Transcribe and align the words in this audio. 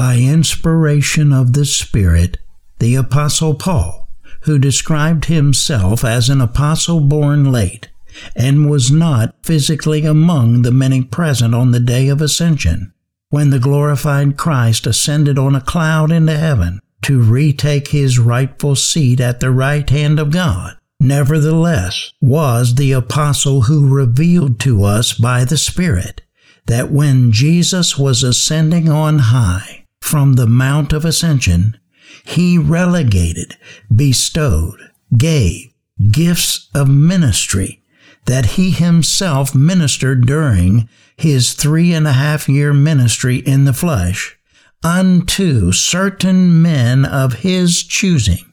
by 0.00 0.16
inspiration 0.16 1.30
of 1.30 1.52
the 1.52 1.66
Spirit, 1.66 2.38
the 2.78 2.94
Apostle 2.94 3.54
Paul, 3.54 4.08
who 4.44 4.58
described 4.58 5.26
himself 5.26 6.06
as 6.06 6.30
an 6.30 6.40
apostle 6.40 7.00
born 7.00 7.52
late, 7.52 7.90
and 8.34 8.70
was 8.70 8.90
not 8.90 9.34
physically 9.42 10.06
among 10.06 10.62
the 10.62 10.70
many 10.70 11.02
present 11.02 11.54
on 11.54 11.72
the 11.72 11.80
day 11.80 12.08
of 12.08 12.22
ascension, 12.22 12.94
when 13.28 13.50
the 13.50 13.58
glorified 13.58 14.38
Christ 14.38 14.86
ascended 14.86 15.38
on 15.38 15.54
a 15.54 15.60
cloud 15.60 16.10
into 16.10 16.34
heaven 16.34 16.80
to 17.02 17.20
retake 17.20 17.88
his 17.88 18.18
rightful 18.18 18.76
seat 18.76 19.20
at 19.20 19.40
the 19.40 19.50
right 19.50 19.90
hand 19.90 20.18
of 20.18 20.30
God. 20.30 20.78
Nevertheless, 20.98 22.14
was 22.22 22.76
the 22.76 22.92
apostle 22.92 23.64
who 23.64 23.94
revealed 23.94 24.60
to 24.60 24.82
us 24.82 25.12
by 25.12 25.44
the 25.44 25.58
Spirit 25.58 26.22
that 26.64 26.90
when 26.90 27.32
Jesus 27.32 27.98
was 27.98 28.22
ascending 28.22 28.88
on 28.88 29.18
high 29.18 29.79
from 30.00 30.34
the 30.34 30.46
Mount 30.46 30.92
of 30.92 31.04
Ascension, 31.04 31.78
he 32.24 32.58
relegated, 32.58 33.56
bestowed, 33.94 34.90
gave 35.16 35.72
gifts 36.10 36.68
of 36.74 36.88
ministry 36.88 37.82
that 38.26 38.46
he 38.46 38.70
himself 38.70 39.54
ministered 39.54 40.26
during 40.26 40.88
his 41.16 41.54
three 41.54 41.92
and 41.92 42.06
a 42.06 42.12
half 42.12 42.48
year 42.48 42.72
ministry 42.72 43.36
in 43.36 43.64
the 43.64 43.72
flesh 43.72 44.38
unto 44.82 45.72
certain 45.72 46.62
men 46.62 47.04
of 47.04 47.40
his 47.40 47.82
choosing, 47.82 48.52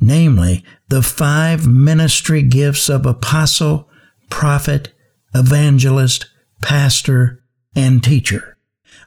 namely 0.00 0.64
the 0.88 1.02
five 1.02 1.66
ministry 1.66 2.42
gifts 2.42 2.88
of 2.88 3.04
apostle, 3.04 3.88
prophet, 4.30 4.92
evangelist, 5.34 6.26
pastor, 6.62 7.42
and 7.74 8.02
teacher, 8.02 8.56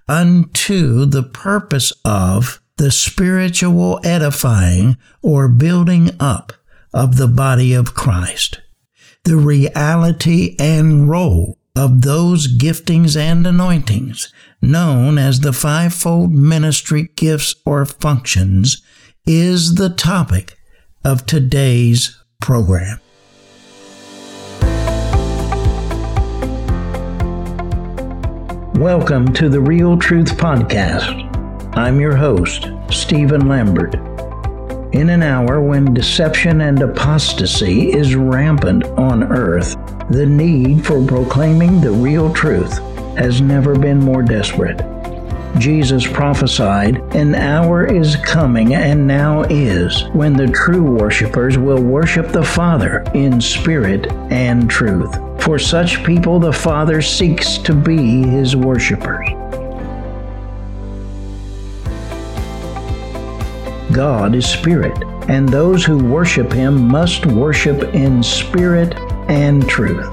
unto 0.07 1.05
the 1.05 1.23
purpose 1.23 1.91
of 2.05 2.61
the 2.77 2.91
spiritual 2.91 3.99
edifying 4.03 4.97
or 5.21 5.47
building 5.47 6.09
up 6.19 6.53
of 6.93 7.17
the 7.17 7.27
body 7.27 7.73
of 7.73 7.93
Christ. 7.93 8.61
The 9.23 9.37
reality 9.37 10.55
and 10.57 11.09
role 11.09 11.59
of 11.75 12.01
those 12.01 12.47
giftings 12.57 13.15
and 13.15 13.45
anointings, 13.45 14.33
known 14.61 15.17
as 15.17 15.39
the 15.39 15.53
fivefold 15.53 16.31
ministry 16.31 17.09
gifts 17.15 17.55
or 17.65 17.85
functions, 17.85 18.81
is 19.25 19.75
the 19.75 19.89
topic 19.89 20.57
of 21.03 21.25
today's 21.25 22.17
program. 22.41 22.99
Welcome 28.81 29.31
to 29.33 29.47
the 29.47 29.61
Real 29.61 29.95
Truth 29.95 30.37
Podcast. 30.37 31.77
I'm 31.77 31.99
your 31.99 32.15
host, 32.15 32.67
Stephen 32.89 33.47
Lambert. 33.47 33.93
In 34.95 35.09
an 35.09 35.21
hour 35.21 35.61
when 35.61 35.93
deception 35.93 36.61
and 36.61 36.81
apostasy 36.81 37.93
is 37.93 38.15
rampant 38.15 38.85
on 38.85 39.21
earth, 39.31 39.75
the 40.09 40.25
need 40.25 40.83
for 40.83 41.05
proclaiming 41.05 41.79
the 41.79 41.91
real 41.91 42.33
truth 42.33 42.79
has 43.19 43.39
never 43.39 43.77
been 43.77 43.99
more 43.99 44.23
desperate. 44.23 44.81
Jesus 45.59 46.07
prophesied, 46.07 46.97
An 47.13 47.35
hour 47.35 47.85
is 47.85 48.15
coming 48.15 48.73
and 48.73 49.05
now 49.05 49.43
is 49.43 50.05
when 50.13 50.33
the 50.33 50.47
true 50.47 50.81
worshippers 50.81 51.55
will 51.55 51.83
worship 51.83 52.29
the 52.29 52.43
Father 52.43 53.03
in 53.13 53.39
spirit 53.39 54.11
and 54.31 54.67
truth. 54.67 55.15
For 55.41 55.57
such 55.57 56.03
people, 56.03 56.39
the 56.39 56.53
Father 56.53 57.01
seeks 57.01 57.57
to 57.59 57.73
be 57.73 58.21
his 58.21 58.55
worshippers. 58.55 59.27
God 63.91 64.35
is 64.35 64.45
spirit, 64.45 64.95
and 65.27 65.49
those 65.49 65.83
who 65.83 65.97
worship 65.97 66.53
him 66.53 66.87
must 66.87 67.25
worship 67.25 67.95
in 67.95 68.21
spirit 68.21 68.95
and 69.29 69.67
truth. 69.67 70.11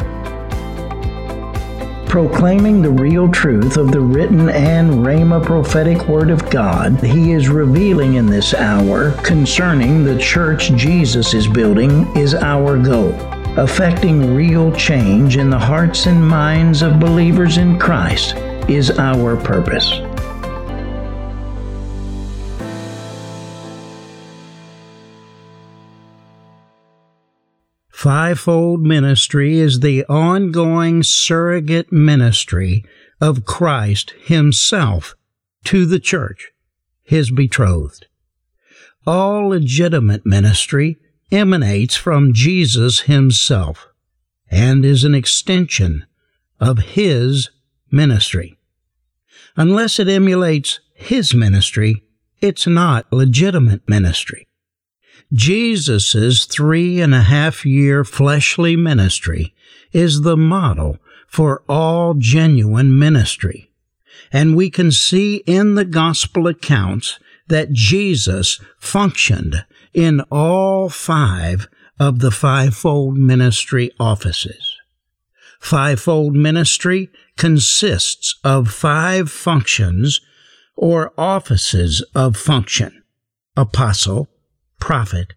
Proclaiming 2.08 2.80
the 2.80 2.90
real 2.90 3.30
truth 3.30 3.76
of 3.76 3.92
the 3.92 4.00
written 4.00 4.48
and 4.48 5.04
Rhema 5.04 5.44
prophetic 5.44 6.08
word 6.08 6.30
of 6.30 6.48
God, 6.48 7.04
he 7.04 7.32
is 7.32 7.50
revealing 7.50 8.14
in 8.14 8.24
this 8.24 8.54
hour 8.54 9.12
concerning 9.22 10.04
the 10.04 10.18
church 10.18 10.72
Jesus 10.72 11.34
is 11.34 11.46
building 11.46 12.06
is 12.16 12.34
our 12.34 12.78
goal. 12.78 13.37
Affecting 13.58 14.36
real 14.36 14.70
change 14.70 15.36
in 15.36 15.50
the 15.50 15.58
hearts 15.58 16.06
and 16.06 16.24
minds 16.24 16.80
of 16.80 17.00
believers 17.00 17.56
in 17.56 17.76
Christ 17.76 18.36
is 18.68 18.96
our 19.00 19.36
purpose. 19.36 19.90
Fivefold 27.90 28.82
ministry 28.82 29.58
is 29.58 29.80
the 29.80 30.04
ongoing 30.04 31.02
surrogate 31.02 31.90
ministry 31.90 32.84
of 33.20 33.44
Christ 33.44 34.14
Himself 34.22 35.16
to 35.64 35.84
the 35.84 35.98
church, 35.98 36.52
His 37.02 37.32
betrothed. 37.32 38.06
All 39.04 39.48
legitimate 39.48 40.24
ministry 40.24 40.98
emanates 41.30 41.96
from 41.96 42.32
Jesus 42.32 43.00
Himself 43.00 43.88
and 44.50 44.84
is 44.84 45.04
an 45.04 45.14
extension 45.14 46.06
of 46.60 46.78
His 46.78 47.50
ministry. 47.90 48.56
Unless 49.56 49.98
it 49.98 50.08
emulates 50.08 50.80
His 50.94 51.34
ministry, 51.34 52.02
it's 52.40 52.66
not 52.66 53.12
legitimate 53.12 53.88
ministry. 53.88 54.46
Jesus' 55.32 56.46
three 56.46 57.00
and 57.00 57.14
a 57.14 57.22
half 57.22 57.66
year 57.66 58.04
fleshly 58.04 58.76
ministry 58.76 59.54
is 59.92 60.22
the 60.22 60.36
model 60.36 60.98
for 61.26 61.62
all 61.68 62.14
genuine 62.14 62.98
ministry. 62.98 63.70
And 64.32 64.56
we 64.56 64.70
can 64.70 64.90
see 64.90 65.36
in 65.46 65.74
the 65.74 65.84
gospel 65.84 66.46
accounts 66.46 67.18
that 67.48 67.72
Jesus 67.72 68.60
functioned 68.78 69.64
in 69.94 70.20
all 70.30 70.88
five 70.88 71.68
of 71.98 72.20
the 72.20 72.30
fivefold 72.30 73.16
ministry 73.16 73.90
offices. 73.98 74.76
Fivefold 75.60 76.34
ministry 76.34 77.10
consists 77.36 78.38
of 78.44 78.70
five 78.70 79.30
functions 79.30 80.20
or 80.76 81.12
offices 81.18 82.02
of 82.14 82.36
function 82.36 83.02
apostle, 83.56 84.28
prophet, 84.78 85.34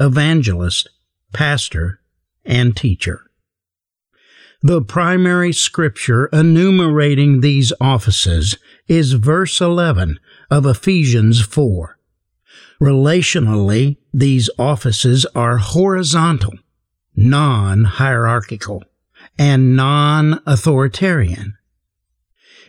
evangelist, 0.00 0.88
pastor, 1.32 2.00
and 2.44 2.76
teacher. 2.76 3.30
The 4.62 4.82
primary 4.82 5.52
scripture 5.52 6.26
enumerating 6.32 7.40
these 7.40 7.72
offices 7.80 8.58
is 8.88 9.12
verse 9.12 9.60
11 9.60 10.18
of 10.50 10.66
Ephesians 10.66 11.40
4. 11.40 11.96
Relationally, 12.80 13.98
these 14.12 14.48
offices 14.58 15.26
are 15.34 15.58
horizontal, 15.58 16.54
non 17.14 17.84
hierarchical, 17.84 18.82
and 19.38 19.76
non 19.76 20.40
authoritarian. 20.46 21.54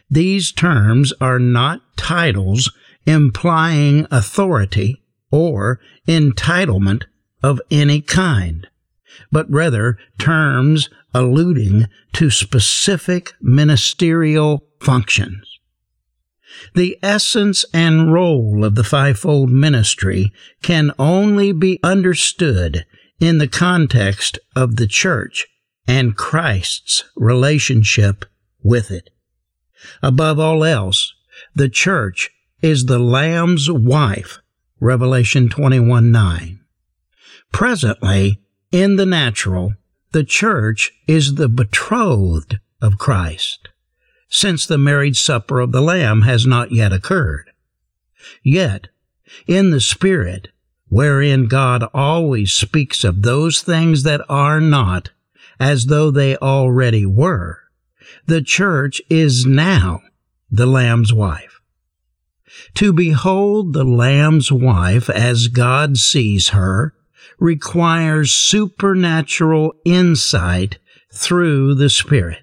These 0.10 0.52
terms 0.52 1.14
are 1.22 1.40
not 1.40 1.82
titles 1.96 2.70
implying 3.06 4.06
authority 4.12 5.02
or 5.32 5.80
entitlement 6.08 7.04
of 7.42 7.62
any 7.72 8.02
kind, 8.02 8.68
but 9.32 9.50
rather 9.50 9.98
terms 10.18 10.90
alluding 11.14 11.88
to 12.14 12.30
specific 12.30 13.32
ministerial 13.42 14.66
functions. 14.82 15.51
The 16.74 16.98
essence 17.02 17.66
and 17.74 18.14
role 18.14 18.64
of 18.64 18.76
the 18.76 18.84
fivefold 18.84 19.50
ministry 19.50 20.32
can 20.62 20.92
only 21.00 21.52
be 21.52 21.80
understood 21.84 22.86
in 23.20 23.38
the 23.38 23.48
context 23.48 24.40
of 24.56 24.76
the 24.76 24.88
church 24.88 25.48
and 25.88 26.16
Christ's 26.16 27.04
relationship 27.16 28.26
with 28.64 28.92
it. 28.92 29.10
Above 30.02 30.40
all 30.40 30.64
else, 30.64 31.14
the 31.56 31.70
church 31.70 32.32
is 32.62 32.86
the 32.86 33.00
Lamb's 33.00 33.70
wife 33.70 34.40
Revelation 34.80 35.48
21 35.48 36.12
9. 36.12 36.60
Presently, 37.52 38.42
in 38.72 38.96
the 38.96 39.06
natural, 39.06 39.74
the 40.12 40.24
church 40.24 40.92
is 41.08 41.36
the 41.36 41.48
betrothed 41.48 42.60
of 42.82 42.98
Christ, 42.98 43.61
since 44.42 44.66
the 44.66 44.78
marriage 44.80 45.22
supper 45.22 45.60
of 45.60 45.72
the 45.72 45.82
Lamb 45.82 46.24
has 46.24 46.48
not 46.48 46.72
yet 46.72 46.92
occurred. 46.92 47.52
Yet, 48.42 48.88
in 49.46 49.70
the 49.70 49.80
Spirit, 49.80 50.48
wherein 50.90 51.48
God 51.48 51.84
always 51.94 52.52
speaks 52.52 53.04
of 53.04 53.22
those 53.22 53.62
things 53.62 54.02
that 54.02 54.22
are 54.28 54.60
not 54.60 55.12
as 55.60 55.86
though 55.86 56.10
they 56.10 56.36
already 56.38 57.06
were, 57.06 57.60
the 58.26 58.42
church 58.42 59.00
is 59.12 59.46
now 59.46 60.02
the 60.50 60.66
Lamb's 60.66 61.14
wife. 61.14 61.62
To 62.76 62.92
behold 62.92 63.74
the 63.74 63.84
Lamb's 63.84 64.52
wife 64.52 65.08
as 65.08 65.50
God 65.50 65.98
sees 65.98 66.50
her 66.50 66.96
requires 67.38 68.32
supernatural 68.32 69.76
insight 69.86 70.80
through 71.14 71.76
the 71.76 71.92
Spirit. 71.92 72.40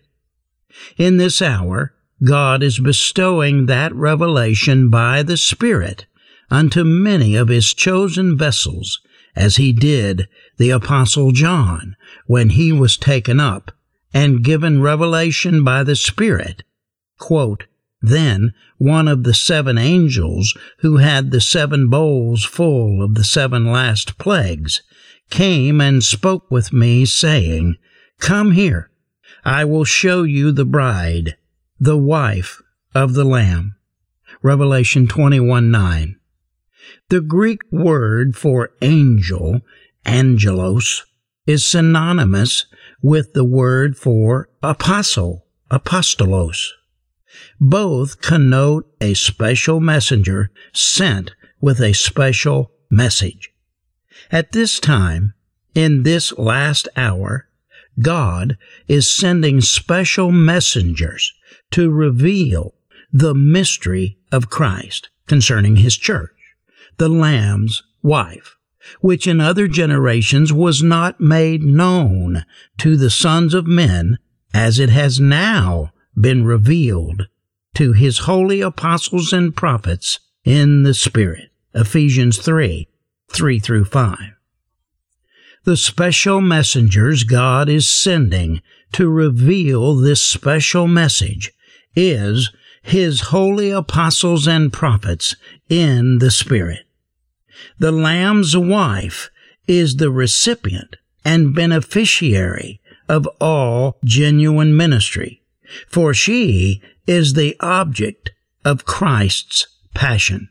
In 0.96 1.16
this 1.16 1.42
hour, 1.42 1.94
God 2.24 2.62
is 2.62 2.78
bestowing 2.78 3.66
that 3.66 3.94
revelation 3.94 4.90
by 4.90 5.22
the 5.22 5.36
Spirit 5.36 6.06
unto 6.50 6.84
many 6.84 7.36
of 7.36 7.48
his 7.48 7.74
chosen 7.74 8.36
vessels, 8.36 9.00
as 9.36 9.56
he 9.56 9.72
did 9.72 10.28
the 10.56 10.70
Apostle 10.70 11.32
John 11.32 11.96
when 12.26 12.50
he 12.50 12.72
was 12.72 12.96
taken 12.96 13.38
up 13.38 13.72
and 14.12 14.42
given 14.42 14.82
revelation 14.82 15.62
by 15.62 15.84
the 15.84 15.96
Spirit. 15.96 16.62
Quote, 17.18 17.66
then 18.00 18.52
one 18.76 19.08
of 19.08 19.24
the 19.24 19.34
seven 19.34 19.76
angels 19.76 20.56
who 20.78 20.98
had 20.98 21.30
the 21.30 21.40
seven 21.40 21.88
bowls 21.88 22.44
full 22.44 23.02
of 23.02 23.14
the 23.14 23.24
seven 23.24 23.70
last 23.70 24.18
plagues 24.18 24.82
came 25.30 25.80
and 25.80 26.02
spoke 26.02 26.50
with 26.50 26.72
me, 26.72 27.04
saying, 27.04 27.76
Come 28.18 28.52
here, 28.52 28.90
I 29.48 29.64
will 29.64 29.84
show 29.84 30.24
you 30.24 30.52
the 30.52 30.66
bride, 30.66 31.38
the 31.80 31.96
wife 31.96 32.60
of 32.94 33.14
the 33.14 33.24
Lamb. 33.24 33.76
Revelation 34.42 35.06
21 35.08 35.70
9. 35.70 36.16
The 37.08 37.22
Greek 37.22 37.62
word 37.72 38.36
for 38.36 38.72
angel, 38.82 39.62
angelos, 40.04 41.06
is 41.46 41.64
synonymous 41.64 42.66
with 43.00 43.32
the 43.32 43.42
word 43.42 43.96
for 43.96 44.50
apostle, 44.62 45.46
apostolos. 45.70 46.68
Both 47.58 48.20
connote 48.20 48.86
a 49.00 49.14
special 49.14 49.80
messenger 49.80 50.50
sent 50.74 51.30
with 51.58 51.80
a 51.80 51.94
special 51.94 52.72
message. 52.90 53.50
At 54.30 54.52
this 54.52 54.78
time, 54.78 55.32
in 55.74 56.02
this 56.02 56.36
last 56.36 56.86
hour, 56.96 57.47
God 58.00 58.56
is 58.86 59.10
sending 59.10 59.60
special 59.60 60.30
messengers 60.30 61.32
to 61.72 61.90
reveal 61.90 62.74
the 63.12 63.34
mystery 63.34 64.18
of 64.30 64.50
Christ 64.50 65.10
concerning 65.26 65.76
his 65.76 65.96
church, 65.96 66.30
the 66.98 67.08
Lamb's 67.08 67.82
wife, 68.02 68.56
which 69.00 69.26
in 69.26 69.40
other 69.40 69.68
generations 69.68 70.52
was 70.52 70.82
not 70.82 71.20
made 71.20 71.62
known 71.62 72.44
to 72.78 72.96
the 72.96 73.10
sons 73.10 73.54
of 73.54 73.66
men 73.66 74.18
as 74.54 74.78
it 74.78 74.90
has 74.90 75.20
now 75.20 75.92
been 76.18 76.44
revealed 76.44 77.28
to 77.74 77.92
his 77.92 78.20
holy 78.20 78.60
apostles 78.60 79.32
and 79.32 79.54
prophets 79.54 80.20
in 80.44 80.82
the 80.82 80.94
Spirit. 80.94 81.50
Ephesians 81.74 82.38
3 82.38 82.88
3 83.30 83.58
through 83.58 83.84
5. 83.84 84.18
The 85.64 85.76
special 85.76 86.40
messengers 86.40 87.24
God 87.24 87.68
is 87.68 87.88
sending 87.88 88.62
to 88.92 89.08
reveal 89.08 89.96
this 89.96 90.24
special 90.24 90.86
message 90.86 91.52
is 91.94 92.50
his 92.82 93.20
holy 93.20 93.70
apostles 93.70 94.46
and 94.46 94.72
prophets 94.72 95.36
in 95.68 96.18
the 96.18 96.30
Spirit. 96.30 96.86
The 97.78 97.92
Lamb's 97.92 98.56
wife 98.56 99.30
is 99.66 99.96
the 99.96 100.10
recipient 100.10 100.96
and 101.24 101.54
beneficiary 101.54 102.80
of 103.08 103.26
all 103.40 103.98
genuine 104.04 104.76
ministry, 104.76 105.42
for 105.88 106.14
she 106.14 106.82
is 107.06 107.34
the 107.34 107.56
object 107.60 108.30
of 108.64 108.84
Christ's 108.84 109.66
passion. 109.94 110.48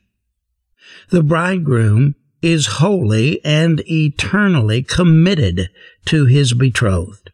The 1.09 1.24
bridegroom 1.24 2.15
is 2.42 2.78
wholly 2.78 3.44
and 3.44 3.81
eternally 3.89 4.84
committed 4.84 5.69
to 6.06 6.25
his 6.25 6.54
betrothed. 6.54 7.31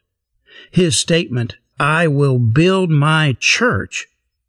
His 0.70 0.96
statement, 0.96 1.56
I 1.78 2.08
will 2.08 2.38
build 2.38 2.90
my 2.90 3.36
church, 3.38 4.06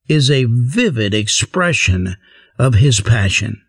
is 0.07 0.29
a 0.29 0.45
vivid 0.45 1.13
expression 1.13 2.15
of 2.57 2.75
his 2.75 3.01
passion. 3.01 3.61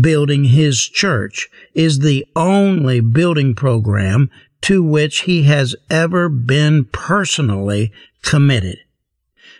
Building 0.00 0.44
his 0.44 0.80
church 0.80 1.48
is 1.74 1.98
the 1.98 2.26
only 2.36 3.00
building 3.00 3.54
program 3.54 4.30
to 4.62 4.82
which 4.82 5.20
he 5.20 5.44
has 5.44 5.76
ever 5.90 6.28
been 6.28 6.84
personally 6.86 7.92
committed. 8.22 8.78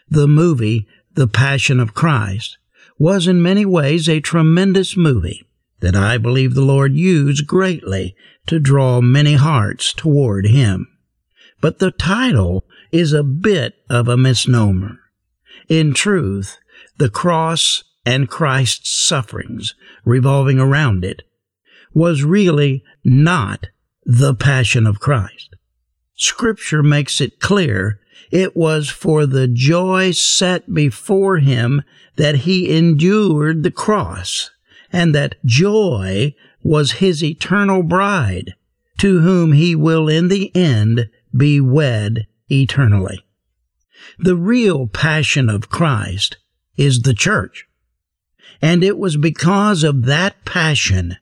The 0.09 0.29
movie, 0.29 0.87
The 1.15 1.29
Passion 1.29 1.81
of 1.81 1.95
Christ, 1.95 2.59
was 2.99 3.27
in 3.27 3.43
many 3.43 3.65
ways 3.65 4.09
a 4.09 4.21
tremendous 4.21 4.97
movie 4.97 5.48
that 5.81 5.95
I 5.95 6.19
believe 6.19 6.55
the 6.55 6.63
Lord 6.63 6.95
used 6.95 7.47
greatly 7.47 8.17
to 8.47 8.59
draw 8.59 9.01
many 9.01 9.35
hearts 9.35 9.93
toward 9.93 10.47
Him. 10.47 10.89
But 11.61 11.79
the 11.79 11.91
title 11.91 12.65
is 12.93 13.13
a 13.13 13.23
bit 13.23 13.75
of 13.91 14.09
a 14.09 14.17
misnomer. 14.17 14.99
In 15.69 15.93
truth, 15.93 16.59
the 16.97 17.11
cross 17.11 17.85
and 18.07 18.29
Christ's 18.29 18.91
sufferings 18.91 19.75
revolving 20.05 20.59
around 20.59 21.05
it 21.05 21.23
was 21.93 22.25
really 22.25 22.83
not 23.05 23.67
the 24.05 24.35
Passion 24.35 24.87
of 24.87 25.01
Christ. 25.01 25.55
Scripture 26.15 26.83
makes 26.83 27.21
it 27.21 27.41
clear 27.41 28.01
it 28.31 28.57
was 28.57 28.89
for 28.89 29.27
the 29.27 29.47
joy 29.47 30.11
set 30.11 30.73
before 30.73 31.39
him 31.39 31.83
that 32.17 32.37
he 32.37 32.77
endured 32.77 33.63
the 33.63 33.71
cross, 33.71 34.51
and 34.93 35.15
that 35.15 35.37
joy 35.45 36.35
was 36.63 36.93
his 36.93 37.23
eternal 37.23 37.83
bride, 37.83 38.55
to 38.99 39.21
whom 39.21 39.53
he 39.53 39.75
will 39.75 40.09
in 40.09 40.29
the 40.29 40.55
end 40.57 41.09
be 41.37 41.61
wed 41.61 42.27
eternally. 42.51 43.25
The 44.19 44.37
real 44.37 44.87
passion 44.87 45.49
of 45.49 45.71
Christ 45.71 46.39
is 46.77 47.03
the 47.03 47.15
church. 47.15 47.67
And 48.61 48.83
it 48.83 48.99
was 48.99 49.17
because 49.17 49.85
of 49.85 50.05
that 50.07 50.45
passion 50.45 51.17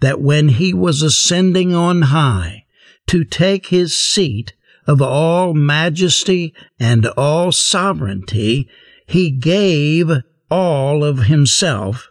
that 0.00 0.20
when 0.20 0.48
he 0.48 0.74
was 0.74 1.02
ascending 1.02 1.74
on 1.74 2.02
high 2.02 2.64
to 3.06 3.24
take 3.24 3.66
his 3.66 3.96
seat 3.96 4.54
of 4.86 5.00
all 5.00 5.54
majesty 5.54 6.54
and 6.78 7.06
all 7.06 7.52
sovereignty, 7.52 8.68
he 9.06 9.30
gave 9.30 10.10
all 10.50 11.04
of 11.04 11.24
himself 11.24 12.09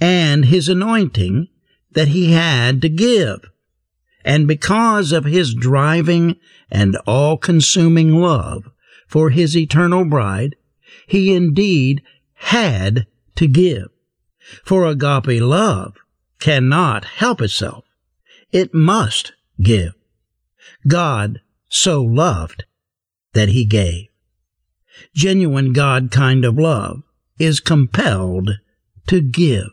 and 0.00 0.46
his 0.46 0.68
anointing 0.68 1.48
that 1.92 2.08
he 2.08 2.32
had 2.32 2.82
to 2.82 2.88
give. 2.88 3.40
And 4.24 4.48
because 4.48 5.12
of 5.12 5.24
his 5.24 5.54
driving 5.54 6.36
and 6.70 6.96
all 7.06 7.36
consuming 7.36 8.14
love 8.14 8.70
for 9.06 9.30
his 9.30 9.56
eternal 9.56 10.04
bride, 10.04 10.56
he 11.06 11.34
indeed 11.34 12.02
had 12.34 13.06
to 13.36 13.46
give. 13.46 13.88
For 14.64 14.86
agape 14.86 15.40
love 15.40 15.96
cannot 16.38 17.04
help 17.04 17.40
itself. 17.40 17.84
It 18.50 18.74
must 18.74 19.32
give. 19.62 19.92
God 20.86 21.40
so 21.68 22.02
loved 22.02 22.64
that 23.32 23.50
he 23.50 23.64
gave. 23.64 24.08
Genuine 25.14 25.72
God 25.72 26.10
kind 26.10 26.44
of 26.44 26.58
love 26.58 27.02
is 27.38 27.60
compelled 27.60 28.58
to 29.08 29.20
give. 29.20 29.70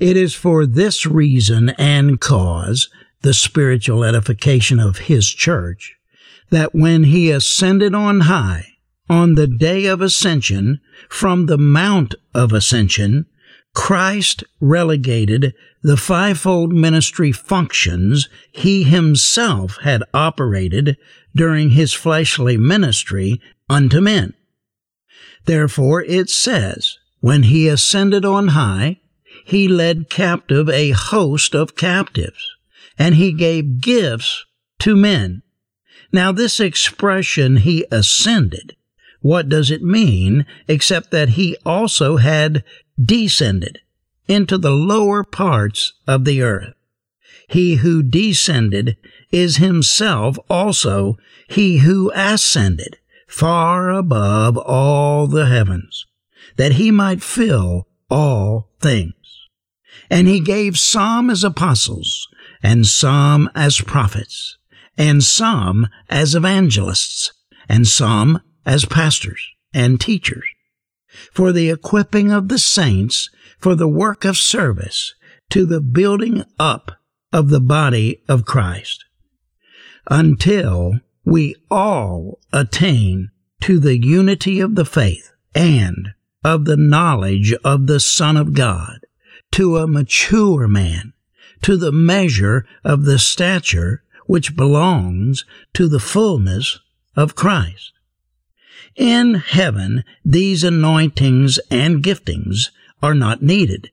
It 0.00 0.16
is 0.16 0.34
for 0.34 0.64
this 0.64 1.04
reason 1.04 1.70
and 1.78 2.18
cause, 2.18 2.88
the 3.20 3.34
spiritual 3.34 4.02
edification 4.02 4.80
of 4.80 4.96
his 4.96 5.28
church, 5.28 5.94
that 6.48 6.74
when 6.74 7.04
he 7.04 7.30
ascended 7.30 7.94
on 7.94 8.20
high, 8.20 8.66
on 9.10 9.34
the 9.34 9.46
day 9.46 9.84
of 9.84 10.00
ascension, 10.00 10.80
from 11.10 11.46
the 11.46 11.58
Mount 11.58 12.14
of 12.34 12.52
Ascension, 12.52 13.26
Christ 13.74 14.42
relegated 14.58 15.52
the 15.82 15.98
fivefold 15.98 16.72
ministry 16.72 17.30
functions 17.30 18.28
he 18.52 18.84
himself 18.84 19.78
had 19.82 20.02
operated 20.14 20.96
during 21.36 21.70
his 21.70 21.92
fleshly 21.92 22.56
ministry 22.56 23.40
unto 23.68 24.00
men. 24.00 24.32
Therefore 25.44 26.02
it 26.02 26.30
says, 26.30 26.96
when 27.20 27.44
he 27.44 27.68
ascended 27.68 28.24
on 28.24 28.48
high, 28.48 28.99
he 29.50 29.66
led 29.66 30.08
captive 30.08 30.68
a 30.68 30.90
host 30.90 31.54
of 31.54 31.76
captives, 31.76 32.56
and 32.96 33.16
he 33.16 33.32
gave 33.32 33.80
gifts 33.80 34.44
to 34.78 34.94
men. 34.94 35.42
Now 36.12 36.30
this 36.32 36.60
expression, 36.60 37.58
he 37.58 37.84
ascended, 37.90 38.76
what 39.20 39.48
does 39.48 39.70
it 39.70 39.82
mean 39.82 40.46
except 40.68 41.10
that 41.10 41.30
he 41.30 41.56
also 41.66 42.16
had 42.16 42.64
descended 43.02 43.80
into 44.28 44.56
the 44.56 44.70
lower 44.70 45.24
parts 45.24 45.94
of 46.06 46.24
the 46.24 46.42
earth. 46.42 46.74
He 47.48 47.76
who 47.76 48.04
descended 48.04 48.96
is 49.32 49.56
himself 49.56 50.38
also 50.48 51.16
he 51.48 51.78
who 51.78 52.12
ascended 52.14 52.98
far 53.26 53.90
above 53.90 54.56
all 54.56 55.26
the 55.26 55.46
heavens, 55.46 56.06
that 56.56 56.72
he 56.72 56.92
might 56.92 57.22
fill 57.22 57.88
all 58.08 58.70
things. 58.80 59.14
And 60.10 60.26
he 60.26 60.40
gave 60.40 60.76
some 60.76 61.30
as 61.30 61.44
apostles, 61.44 62.28
and 62.62 62.86
some 62.86 63.48
as 63.54 63.80
prophets, 63.80 64.58
and 64.98 65.22
some 65.22 65.88
as 66.08 66.34
evangelists, 66.34 67.32
and 67.68 67.86
some 67.86 68.42
as 68.66 68.84
pastors 68.84 69.40
and 69.72 70.00
teachers, 70.00 70.44
for 71.32 71.52
the 71.52 71.70
equipping 71.70 72.32
of 72.32 72.48
the 72.48 72.58
saints 72.58 73.30
for 73.58 73.74
the 73.74 73.88
work 73.88 74.24
of 74.24 74.36
service 74.36 75.14
to 75.50 75.66
the 75.66 75.80
building 75.80 76.44
up 76.58 76.92
of 77.32 77.50
the 77.50 77.60
body 77.60 78.22
of 78.28 78.44
Christ, 78.44 79.04
until 80.10 81.00
we 81.24 81.54
all 81.70 82.40
attain 82.52 83.30
to 83.60 83.78
the 83.78 83.98
unity 83.98 84.60
of 84.60 84.74
the 84.74 84.84
faith 84.84 85.32
and 85.54 86.10
of 86.42 86.64
the 86.64 86.76
knowledge 86.76 87.52
of 87.64 87.86
the 87.86 88.00
Son 88.00 88.36
of 88.36 88.54
God, 88.54 89.00
to 89.52 89.76
a 89.78 89.86
mature 89.86 90.68
man, 90.68 91.12
to 91.62 91.76
the 91.76 91.92
measure 91.92 92.66
of 92.84 93.04
the 93.04 93.18
stature 93.18 94.02
which 94.26 94.56
belongs 94.56 95.44
to 95.74 95.88
the 95.88 96.00
fullness 96.00 96.78
of 97.16 97.34
Christ. 97.34 97.92
In 98.96 99.34
heaven, 99.34 100.04
these 100.24 100.62
anointings 100.62 101.58
and 101.70 102.02
giftings 102.02 102.70
are 103.02 103.14
not 103.14 103.42
needed. 103.42 103.90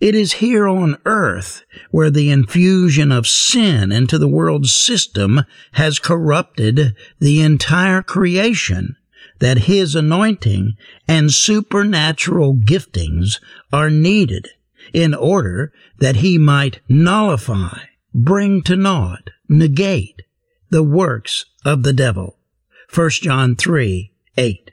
It 0.00 0.14
is 0.14 0.34
here 0.34 0.66
on 0.66 0.98
earth 1.04 1.64
where 1.90 2.10
the 2.10 2.30
infusion 2.30 3.12
of 3.12 3.26
sin 3.26 3.92
into 3.92 4.18
the 4.18 4.28
world's 4.28 4.74
system 4.74 5.42
has 5.72 5.98
corrupted 5.98 6.94
the 7.20 7.40
entire 7.40 8.02
creation 8.02 8.96
that 9.38 9.60
his 9.60 9.94
anointing 9.94 10.76
and 11.06 11.32
supernatural 11.32 12.54
giftings 12.54 13.38
are 13.72 13.90
needed 13.90 14.48
in 14.96 15.12
order 15.12 15.74
that 15.98 16.16
he 16.16 16.38
might 16.38 16.80
nullify, 16.88 17.80
bring 18.14 18.62
to 18.62 18.74
naught, 18.74 19.28
negate 19.46 20.22
the 20.70 20.82
works 20.82 21.44
of 21.66 21.82
the 21.82 21.92
devil. 21.92 22.38
1 22.92 23.10
John 23.10 23.56
3 23.56 24.10
8. 24.38 24.70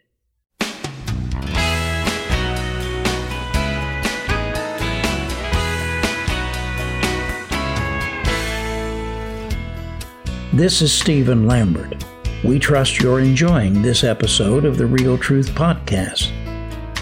This 10.53 10.81
is 10.81 10.93
Stephen 10.93 11.47
Lambert. 11.47 12.05
We 12.45 12.59
trust 12.59 12.99
you're 12.99 13.19
enjoying 13.19 13.81
this 13.81 14.05
episode 14.05 14.63
of 14.63 14.77
the 14.77 14.85
Real 14.85 15.17
Truth 15.17 15.49
Podcast. 15.49 16.31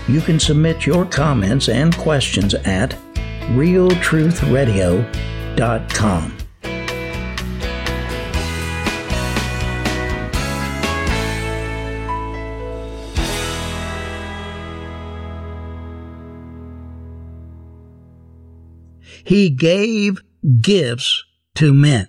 You 0.10 0.22
can 0.22 0.40
submit 0.40 0.88
your 0.88 1.06
comments 1.06 1.70
and 1.70 1.96
questions 1.96 2.56
at 2.56 2.98
realtruthradio.com. 3.56 6.38
He 19.24 19.50
gave 19.50 20.22
gifts 20.62 21.24
to 21.56 21.74
men. 21.74 22.08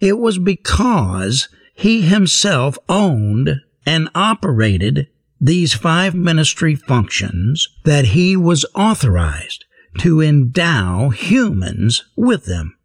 It 0.00 0.18
was 0.18 0.38
because 0.38 1.48
he 1.74 2.02
himself 2.02 2.78
owned 2.88 3.60
and 3.86 4.08
operated 4.14 5.08
these 5.40 5.72
five 5.72 6.14
ministry 6.14 6.74
functions 6.74 7.68
that 7.84 8.06
he 8.06 8.36
was 8.36 8.66
authorized 8.74 9.64
to 9.98 10.20
endow 10.20 11.10
humans 11.10 12.04
with 12.16 12.46
them. 12.46 12.76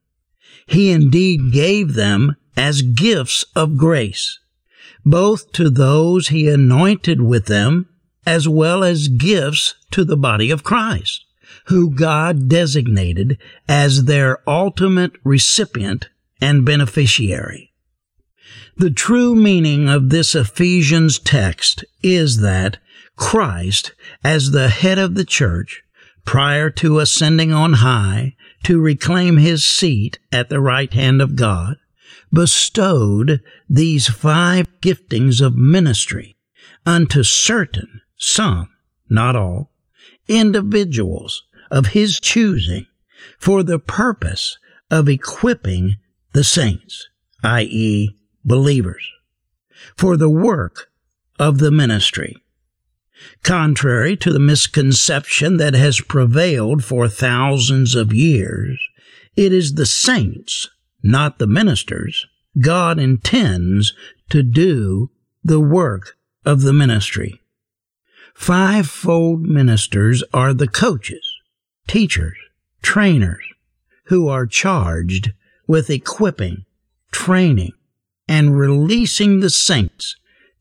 He 0.66 0.92
indeed 0.92 1.52
gave 1.52 1.94
them 1.94 2.36
as 2.56 2.82
gifts 2.82 3.46
of 3.56 3.78
grace, 3.78 4.40
both 5.06 5.52
to 5.54 5.70
those 5.70 6.30
he 6.30 6.48
anointed 6.50 7.22
with 7.22 7.46
them, 7.46 7.90
as 8.26 8.48
well 8.48 8.84
as 8.84 9.08
gifts 9.10 9.76
to 9.92 10.06
the 10.06 10.18
body 10.18 10.50
of 10.50 10.64
Christ, 10.64 11.26
who 11.66 11.90
God 11.90 12.48
designated 12.48 13.38
as 13.68 14.06
their 14.06 14.48
ultimate 14.50 15.12
recipient 15.24 16.10
and 16.40 16.66
beneficiary. 16.66 17.74
The 18.78 18.92
true 18.92 19.36
meaning 19.36 19.88
of 19.88 20.10
this 20.10 20.34
Ephesians 20.34 21.20
text 21.20 21.86
is 22.02 22.42
that 22.42 22.78
Christ, 23.16 23.94
as 24.24 24.52
the 24.52 24.70
head 24.70 24.98
of 24.98 25.16
the 25.16 25.26
church, 25.26 25.84
prior 26.26 26.70
to 26.70 27.00
ascending 27.00 27.52
on 27.52 27.74
high 27.74 28.36
to 28.64 28.80
reclaim 28.80 29.38
his 29.38 29.64
seat 29.64 30.20
at 30.32 30.50
the 30.50 30.62
right 30.62 30.94
hand 30.94 31.22
of 31.22 31.36
God, 31.36 31.78
bestowed 32.32 33.42
these 33.70 34.08
five 34.08 34.68
giftings 34.82 35.42
of 35.42 35.56
ministry 35.56 36.36
unto 36.86 37.24
certain, 37.24 38.02
some, 38.18 38.70
not 39.10 39.36
all, 39.36 39.72
individuals 40.28 41.44
of 41.70 41.88
his 41.88 42.20
choosing 42.20 42.88
for 43.38 43.64
the 43.64 43.80
purpose 43.80 44.58
of 44.90 45.10
equipping 45.10 45.98
the 46.34 46.44
saints, 46.44 47.08
i.e., 47.44 48.10
believers, 48.44 49.10
for 49.96 50.18
the 50.18 50.30
work 50.30 50.90
of 51.40 51.58
the 51.60 51.72
ministry. 51.72 52.43
Contrary 53.44 54.16
to 54.18 54.32
the 54.32 54.40
misconception 54.40 55.58
that 55.58 55.74
has 55.74 56.02
prevailed 56.02 56.84
for 56.84 57.08
thousands 57.08 57.96
of 57.96 58.14
years, 58.14 58.80
it 59.36 59.52
is 59.52 59.74
the 59.74 59.86
saints, 59.86 60.70
not 61.02 61.40
the 61.40 61.48
ministers, 61.48 62.26
God 62.60 63.00
intends 63.00 63.94
to 64.30 64.44
do 64.44 65.10
the 65.44 65.60
work 65.60 66.18
of 66.46 66.62
the 66.62 66.74
ministry. 66.74 67.42
Fivefold 68.34 69.42
ministers 69.42 70.24
are 70.34 70.54
the 70.54 70.68
coaches, 70.68 71.28
teachers, 71.88 72.38
trainers, 72.82 73.44
who 74.06 74.28
are 74.28 74.46
charged 74.46 75.32
with 75.68 75.90
equipping, 75.90 76.66
training, 77.12 77.74
and 78.28 78.58
releasing 78.58 79.40
the 79.40 79.50
saints 79.50 80.16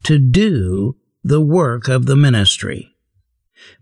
to 0.04 0.18
do 0.18 0.96
the 1.24 1.40
work 1.40 1.88
of 1.88 2.06
the 2.06 2.16
ministry. 2.16 2.94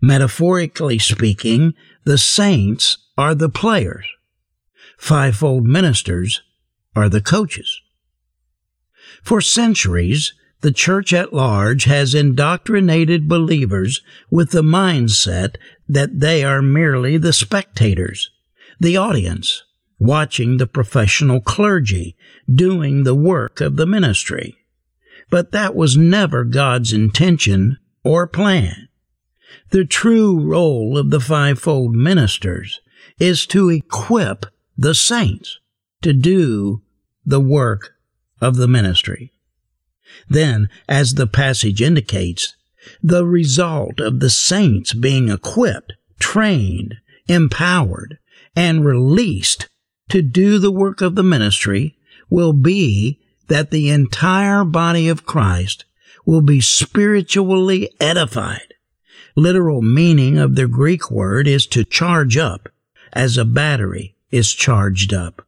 Metaphorically 0.01 0.99
speaking, 0.99 1.73
the 2.03 2.17
saints 2.17 2.97
are 3.17 3.35
the 3.35 3.49
players. 3.49 4.05
Fivefold 4.97 5.65
ministers 5.65 6.41
are 6.95 7.09
the 7.09 7.21
coaches. 7.21 7.81
For 9.23 9.41
centuries, 9.41 10.33
the 10.61 10.71
church 10.71 11.11
at 11.13 11.33
large 11.33 11.85
has 11.85 12.13
indoctrinated 12.13 13.27
believers 13.27 14.01
with 14.29 14.51
the 14.51 14.61
mindset 14.61 15.55
that 15.89 16.19
they 16.19 16.43
are 16.43 16.61
merely 16.61 17.17
the 17.17 17.33
spectators, 17.33 18.29
the 18.79 18.95
audience, 18.95 19.63
watching 19.99 20.57
the 20.57 20.67
professional 20.67 21.41
clergy 21.41 22.15
doing 22.53 23.03
the 23.03 23.15
work 23.15 23.59
of 23.59 23.75
the 23.75 23.87
ministry. 23.87 24.55
But 25.31 25.51
that 25.53 25.73
was 25.73 25.97
never 25.97 26.43
God's 26.43 26.93
intention 26.93 27.79
or 28.03 28.27
plan. 28.27 28.89
The 29.71 29.85
true 29.85 30.39
role 30.39 30.97
of 30.97 31.09
the 31.09 31.21
fivefold 31.21 31.95
ministers 31.95 32.81
is 33.17 33.45
to 33.47 33.69
equip 33.69 34.45
the 34.77 34.93
saints 34.93 35.59
to 36.01 36.13
do 36.13 36.81
the 37.25 37.39
work 37.39 37.93
of 38.41 38.57
the 38.57 38.67
ministry. 38.67 39.31
Then, 40.27 40.67
as 40.89 41.13
the 41.13 41.27
passage 41.27 41.81
indicates, 41.81 42.55
the 43.01 43.25
result 43.25 44.01
of 44.01 44.19
the 44.19 44.29
saints 44.29 44.93
being 44.93 45.29
equipped, 45.29 45.93
trained, 46.19 46.97
empowered, 47.27 48.17
and 48.53 48.83
released 48.83 49.69
to 50.09 50.21
do 50.21 50.59
the 50.59 50.71
work 50.71 50.99
of 50.99 51.15
the 51.15 51.23
ministry 51.23 51.95
will 52.29 52.51
be 52.51 53.20
that 53.51 53.69
the 53.69 53.89
entire 53.89 54.63
body 54.63 55.09
of 55.09 55.25
Christ 55.25 55.83
will 56.25 56.41
be 56.41 56.61
spiritually 56.61 57.89
edified. 57.99 58.75
Literal 59.35 59.81
meaning 59.81 60.37
of 60.37 60.55
the 60.55 60.69
Greek 60.69 61.11
word 61.11 61.49
is 61.49 61.67
to 61.67 61.83
charge 61.83 62.37
up 62.37 62.69
as 63.11 63.35
a 63.35 63.43
battery 63.43 64.15
is 64.31 64.53
charged 64.53 65.13
up 65.13 65.45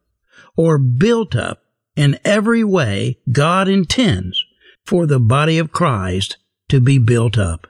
or 0.54 0.76
built 0.76 1.34
up 1.34 1.62
in 1.96 2.18
every 2.26 2.62
way 2.62 3.16
God 3.32 3.68
intends 3.68 4.44
for 4.84 5.06
the 5.06 5.18
body 5.18 5.56
of 5.56 5.72
Christ 5.72 6.36
to 6.68 6.82
be 6.82 6.98
built 6.98 7.38
up. 7.38 7.66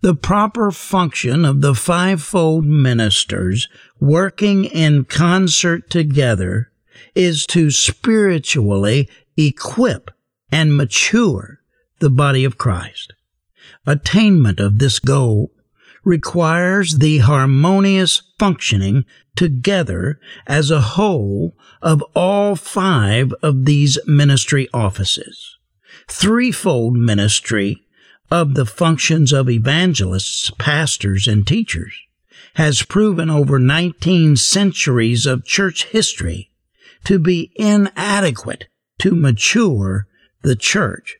The 0.00 0.16
proper 0.16 0.72
function 0.72 1.44
of 1.44 1.60
the 1.60 1.76
fivefold 1.76 2.64
ministers 2.64 3.68
working 4.00 4.64
in 4.64 5.04
concert 5.04 5.88
together 5.88 6.72
is 7.14 7.46
to 7.46 7.70
spiritually 7.70 9.08
equip 9.36 10.10
and 10.50 10.76
mature 10.76 11.60
the 11.98 12.10
body 12.10 12.44
of 12.44 12.58
Christ. 12.58 13.12
Attainment 13.86 14.60
of 14.60 14.78
this 14.78 14.98
goal 14.98 15.50
requires 16.04 16.98
the 16.98 17.18
harmonious 17.18 18.22
functioning 18.38 19.04
together 19.34 20.20
as 20.46 20.70
a 20.70 20.80
whole 20.80 21.56
of 21.82 22.02
all 22.14 22.54
five 22.54 23.32
of 23.42 23.64
these 23.64 23.98
ministry 24.06 24.68
offices. 24.72 25.56
Threefold 26.08 26.94
ministry 26.96 27.82
of 28.30 28.54
the 28.54 28.66
functions 28.66 29.32
of 29.32 29.50
evangelists, 29.50 30.50
pastors, 30.58 31.26
and 31.26 31.46
teachers 31.46 31.94
has 32.54 32.82
proven 32.82 33.28
over 33.28 33.58
19 33.58 34.36
centuries 34.36 35.26
of 35.26 35.44
church 35.44 35.86
history 35.86 36.50
to 37.04 37.18
be 37.18 37.52
inadequate 37.56 38.68
to 38.98 39.14
mature 39.14 40.06
the 40.42 40.56
church 40.56 41.16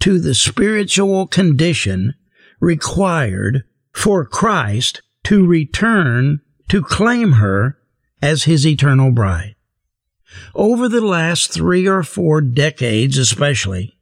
to 0.00 0.18
the 0.18 0.34
spiritual 0.34 1.26
condition 1.26 2.14
required 2.60 3.64
for 3.92 4.24
Christ 4.24 5.02
to 5.24 5.46
return 5.46 6.40
to 6.68 6.82
claim 6.82 7.32
her 7.32 7.78
as 8.20 8.44
his 8.44 8.66
eternal 8.66 9.10
bride. 9.12 9.54
Over 10.54 10.88
the 10.88 11.00
last 11.00 11.52
three 11.52 11.86
or 11.86 12.02
four 12.02 12.40
decades, 12.40 13.18
especially, 13.18 13.96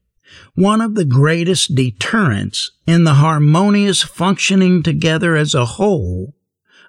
one 0.54 0.80
of 0.80 0.94
the 0.94 1.04
greatest 1.04 1.74
deterrents 1.74 2.72
in 2.86 3.04
the 3.04 3.14
harmonious 3.14 4.02
functioning 4.02 4.82
together 4.82 5.36
as 5.36 5.54
a 5.54 5.64
whole 5.64 6.34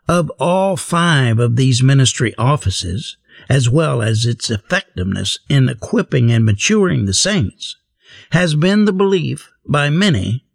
of 0.07 0.29
all 0.39 0.77
five 0.77 1.39
of 1.39 1.55
these 1.55 1.83
ministry 1.83 2.33
offices, 2.37 3.17
as 3.49 3.69
well 3.69 4.01
as 4.01 4.25
its 4.25 4.49
effectiveness 4.49 5.39
in 5.49 5.69
equipping 5.69 6.31
and 6.31 6.45
maturing 6.45 7.05
the 7.05 7.13
saints, 7.13 7.77
has 8.31 8.55
been 8.55 8.85
the 8.85 8.93
belief 8.93 9.51
by 9.65 9.89
many 9.89 10.45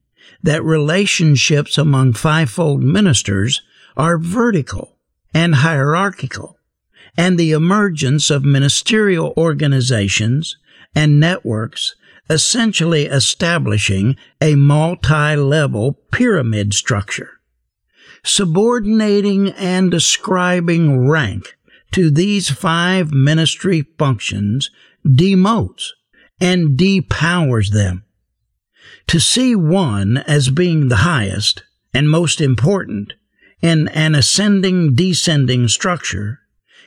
that 0.42 0.62
relationships 0.62 1.76
among 1.76 2.12
fivefold 2.12 2.82
ministers 2.82 3.62
are 3.96 4.18
vertical 4.18 4.96
and 5.34 5.56
hierarchical, 5.56 6.56
and 7.16 7.38
the 7.38 7.52
emergence 7.52 8.30
of 8.30 8.44
ministerial 8.44 9.34
organizations 9.36 10.56
and 10.94 11.18
networks 11.18 11.96
essentially 12.30 13.06
establishing 13.06 14.16
a 14.40 14.54
multi-level 14.54 15.98
pyramid 16.12 16.74
structure. 16.74 17.30
Subordinating 18.24 19.50
and 19.52 19.94
ascribing 19.94 21.08
rank 21.08 21.57
to 21.92 22.10
these 22.10 22.50
five 22.50 23.12
ministry 23.12 23.86
functions 23.98 24.70
demotes 25.06 25.90
and 26.40 26.78
depowers 26.78 27.72
them. 27.72 28.04
To 29.08 29.20
see 29.20 29.56
one 29.56 30.18
as 30.18 30.50
being 30.50 30.88
the 30.88 30.96
highest 30.96 31.62
and 31.94 32.08
most 32.08 32.40
important 32.40 33.14
in 33.60 33.88
an 33.88 34.14
ascending 34.14 34.94
descending 34.94 35.68
structure 35.68 36.40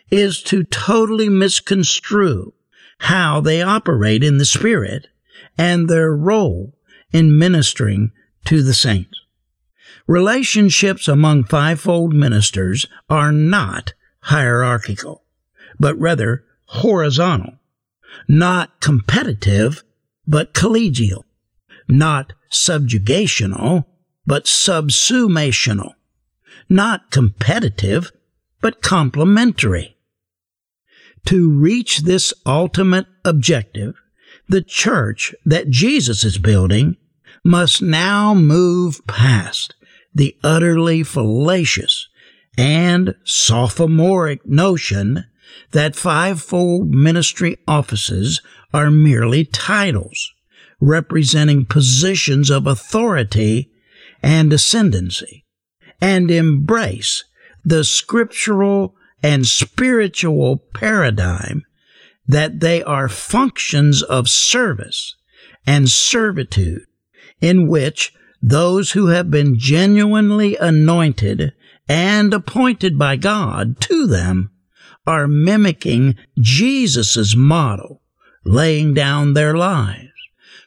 is 0.10 0.42
to 0.44 0.64
totally 0.64 1.30
misconstrue 1.30 2.54
how 3.00 3.42
they 3.42 3.62
operate 3.62 4.24
in 4.24 4.38
the 4.38 4.46
Spirit 4.46 5.08
and 5.58 5.90
their 5.90 6.14
role 6.14 6.74
in 7.12 7.38
ministering 7.38 8.12
to 8.46 8.62
the 8.62 8.74
saints. 8.74 9.20
Relationships 10.08 11.08
among 11.08 11.44
fivefold 11.44 12.14
ministers 12.14 12.86
are 13.10 13.32
not 13.32 13.94
hierarchical, 14.22 15.24
but 15.80 15.98
rather 16.00 16.44
horizontal, 16.68 17.54
not 18.28 18.80
competitive, 18.80 19.84
but 20.28 20.54
collegial, 20.54 21.24
not 21.88 22.34
subjugational, 22.52 23.86
but 24.26 24.46
subsumational, 24.46 25.94
not 26.70 27.12
competitive, 27.12 28.12
but 28.62 28.82
complementary. 28.82 29.98
To 31.26 31.52
reach 31.52 32.00
this 32.00 32.34
ultimate 32.46 33.08
objective, 33.26 33.96
the 34.48 34.62
church 34.62 35.36
that 35.46 35.70
Jesus 35.70 36.24
is 36.24 36.38
building 36.38 36.98
must 37.44 37.82
now 37.82 38.34
move 38.34 39.06
past 39.08 39.76
the 40.14 40.36
utterly 40.44 41.04
fallacious 41.04 42.08
and 42.58 43.16
sophomoric 43.24 44.46
notion 44.46 45.26
that 45.72 45.96
fivefold 45.96 46.90
ministry 46.90 47.58
offices 47.68 48.42
are 48.74 48.92
merely 48.92 49.46
titles 49.46 50.34
representing 50.82 51.64
positions 51.66 52.50
of 52.50 52.66
authority 52.66 53.70
and 54.24 54.52
ascendancy, 54.52 55.46
and 56.02 56.32
embrace 56.32 57.24
the 57.64 57.84
scriptural 57.84 58.96
and 59.24 59.46
spiritual 59.46 60.58
paradigm 60.74 61.64
that 62.28 62.60
they 62.60 62.82
are 62.84 63.08
functions 63.08 64.02
of 64.02 64.28
service 64.28 65.16
and 65.66 65.90
servitude 65.90 66.84
in 67.40 67.68
which 67.68 68.14
those 68.42 68.92
who 68.92 69.08
have 69.08 69.30
been 69.30 69.58
genuinely 69.58 70.56
anointed 70.58 71.54
and 71.92 72.34
appointed 72.34 72.98
by 72.98 73.18
God 73.18 73.78
to 73.82 74.08
them 74.08 74.50
are 75.06 75.28
mimicking 75.28 76.16
Jesus' 76.40 77.36
model, 77.36 78.02
laying 78.46 78.94
down 78.94 79.34
their 79.34 79.58
lives, 79.58 80.08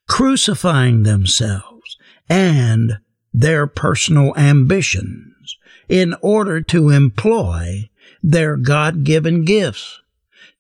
crucifying 0.07 1.03
themselves 1.03 1.97
and 2.29 2.99
their 3.33 3.67
personal 3.67 4.37
ambitions 4.37 5.57
in 5.89 6.15
order 6.21 6.61
to 6.61 6.91
employ 6.91 7.89
their 8.23 8.59
God 8.59 9.03
given 9.03 9.47
gifts, 9.47 10.03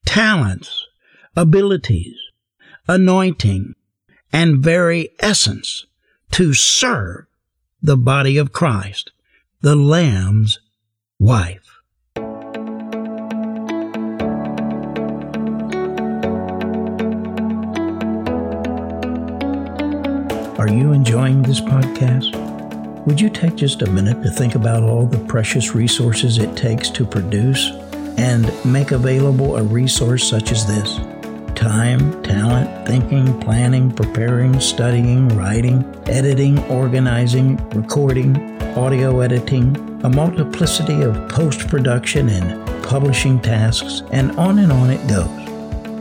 talents, 0.06 0.86
abilities, 1.36 2.16
anointing, 2.88 3.74
and 4.32 4.64
very 4.64 5.10
essence 5.18 5.84
to 6.30 6.54
serve 6.54 7.26
the 7.82 7.98
body 7.98 8.38
of 8.38 8.52
Christ, 8.52 9.10
the 9.64 9.74
Lamb's 9.74 10.60
wife. 11.18 11.80
Are 20.58 20.68
you 20.68 20.92
enjoying 20.92 21.40
this 21.40 21.62
podcast? 21.62 22.36
Would 23.06 23.18
you 23.18 23.30
take 23.30 23.56
just 23.56 23.80
a 23.80 23.90
minute 23.90 24.22
to 24.22 24.30
think 24.30 24.54
about 24.54 24.82
all 24.82 25.06
the 25.06 25.24
precious 25.24 25.74
resources 25.74 26.36
it 26.36 26.54
takes 26.54 26.90
to 26.90 27.06
produce 27.06 27.70
and 28.18 28.52
make 28.66 28.90
available 28.90 29.56
a 29.56 29.62
resource 29.62 30.28
such 30.28 30.52
as 30.52 30.66
this? 30.66 31.13
Time, 31.54 32.22
talent, 32.22 32.86
thinking, 32.86 33.40
planning, 33.40 33.90
preparing, 33.90 34.58
studying, 34.60 35.28
writing, 35.30 35.84
editing, 36.06 36.58
organizing, 36.64 37.56
recording, 37.70 38.36
audio 38.76 39.20
editing, 39.20 39.76
a 40.04 40.08
multiplicity 40.10 41.02
of 41.02 41.28
post 41.28 41.68
production 41.68 42.28
and 42.28 42.84
publishing 42.84 43.40
tasks, 43.40 44.02
and 44.10 44.32
on 44.32 44.58
and 44.58 44.72
on 44.72 44.90
it 44.90 45.08
goes. 45.08 45.44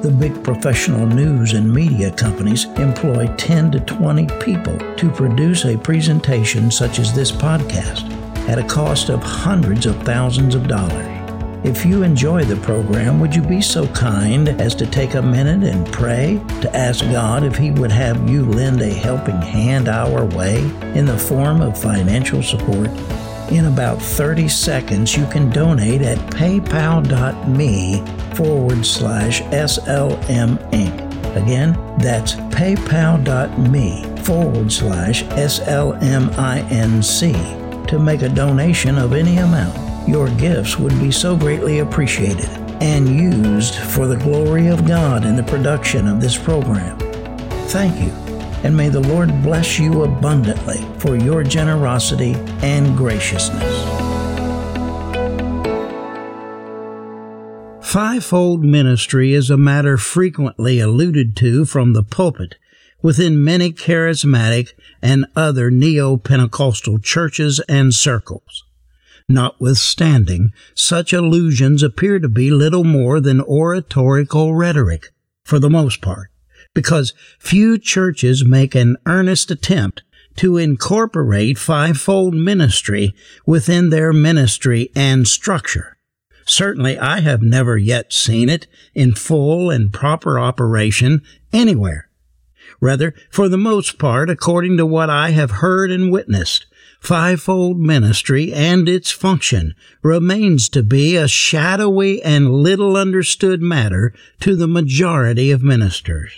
The 0.01 0.11
big 0.11 0.43
professional 0.43 1.05
news 1.05 1.53
and 1.53 1.71
media 1.71 2.11
companies 2.11 2.65
employ 2.65 3.27
10 3.37 3.71
to 3.71 3.79
20 3.79 4.27
people 4.41 4.77
to 4.95 5.09
produce 5.11 5.65
a 5.65 5.77
presentation 5.77 6.71
such 6.71 6.99
as 6.99 7.13
this 7.13 7.31
podcast 7.31 8.09
at 8.49 8.59
a 8.59 8.67
cost 8.67 9.09
of 9.09 9.23
hundreds 9.23 9.85
of 9.85 9.95
thousands 10.03 10.55
of 10.55 10.67
dollars. 10.67 11.12
If 11.63 11.85
you 11.85 12.03
enjoy 12.03 12.43
the 12.43 12.57
program, 12.57 13.21
would 13.21 13.33
you 13.33 13.41
be 13.41 13.61
so 13.61 13.87
kind 13.87 14.49
as 14.49 14.75
to 14.75 14.85
take 14.85 15.13
a 15.13 15.21
minute 15.21 15.63
and 15.63 15.87
pray 15.93 16.41
to 16.59 16.75
ask 16.75 17.05
God 17.05 17.45
if 17.45 17.55
He 17.57 17.71
would 17.71 17.91
have 17.91 18.29
you 18.29 18.43
lend 18.43 18.81
a 18.81 18.89
helping 18.89 19.41
hand 19.41 19.87
our 19.87 20.25
way 20.25 20.59
in 20.93 21.05
the 21.05 21.17
form 21.17 21.61
of 21.61 21.81
financial 21.81 22.43
support? 22.43 22.89
In 23.49 23.67
about 23.67 24.01
30 24.01 24.49
seconds, 24.49 25.15
you 25.15 25.25
can 25.27 25.49
donate 25.51 26.01
at 26.01 26.17
paypal.me 26.31 28.03
forward 28.35 28.85
slash 28.85 29.41
SLM 29.43 30.57
Inc. 30.71 31.13
Again, 31.41 31.73
that's 31.97 32.33
paypal.me 32.33 34.03
forward 34.23 34.69
slash 34.69 35.23
SLMINC 35.23 36.27
to 37.87 37.99
make 37.99 38.21
a 38.21 38.29
donation 38.29 38.97
of 38.97 39.13
any 39.13 39.37
amount. 39.37 39.82
Your 40.07 40.29
gifts 40.31 40.77
would 40.77 40.99
be 40.99 41.11
so 41.11 41.37
greatly 41.37 41.79
appreciated 41.79 42.49
and 42.81 43.07
used 43.07 43.75
for 43.75 44.05
the 44.07 44.17
glory 44.17 44.67
of 44.67 44.85
God 44.85 45.23
in 45.23 45.37
the 45.37 45.43
production 45.43 46.07
of 46.07 46.19
this 46.19 46.37
program. 46.37 46.99
Thank 47.69 47.99
you, 48.01 48.11
and 48.63 48.75
may 48.75 48.89
the 48.89 48.99
Lord 48.99 49.29
bless 49.41 49.79
you 49.79 50.03
abundantly 50.03 50.85
for 50.99 51.15
your 51.15 51.43
generosity 51.43 52.33
and 52.61 52.97
graciousness. 52.97 54.03
Fivefold 57.81 58.63
ministry 58.63 59.33
is 59.33 59.49
a 59.49 59.57
matter 59.57 59.97
frequently 59.97 60.79
alluded 60.79 61.37
to 61.37 61.63
from 61.63 61.93
the 61.93 62.03
pulpit 62.03 62.55
within 63.01 63.43
many 63.43 63.71
charismatic 63.71 64.73
and 65.01 65.27
other 65.35 65.71
neo 65.71 66.17
Pentecostal 66.17 66.99
churches 66.99 67.61
and 67.69 67.93
circles. 67.93 68.65
Notwithstanding, 69.29 70.51
such 70.75 71.13
allusions 71.13 71.81
appear 71.81 72.19
to 72.19 72.29
be 72.29 72.51
little 72.51 72.83
more 72.83 73.19
than 73.19 73.41
oratorical 73.41 74.53
rhetoric, 74.53 75.11
for 75.43 75.59
the 75.59 75.69
most 75.69 76.01
part, 76.01 76.29
because 76.73 77.13
few 77.39 77.77
churches 77.77 78.45
make 78.45 78.75
an 78.75 78.97
earnest 79.05 79.49
attempt 79.49 80.03
to 80.35 80.57
incorporate 80.57 81.57
fivefold 81.57 82.33
ministry 82.33 83.13
within 83.45 83.89
their 83.89 84.11
ministry 84.11 84.89
and 84.95 85.27
structure. 85.27 85.97
Certainly, 86.45 86.99
I 86.99 87.21
have 87.21 87.41
never 87.41 87.77
yet 87.77 88.11
seen 88.11 88.49
it 88.49 88.67
in 88.93 89.13
full 89.13 89.69
and 89.69 89.93
proper 89.93 90.39
operation 90.39 91.21
anywhere. 91.53 92.09
Rather, 92.81 93.13
for 93.29 93.47
the 93.47 93.57
most 93.57 93.97
part, 93.97 94.29
according 94.29 94.75
to 94.77 94.85
what 94.85 95.09
I 95.09 95.29
have 95.29 95.51
heard 95.51 95.89
and 95.89 96.11
witnessed, 96.11 96.65
fivefold 97.03 97.77
ministry 97.77 98.53
and 98.53 98.87
its 98.87 99.11
function 99.11 99.75
remains 100.01 100.69
to 100.69 100.81
be 100.81 101.17
a 101.17 101.27
shadowy 101.27 102.23
and 102.23 102.49
little 102.49 102.95
understood 102.95 103.61
matter 103.61 104.13
to 104.39 104.55
the 104.55 104.67
majority 104.67 105.51
of 105.51 105.61
ministers, 105.61 106.31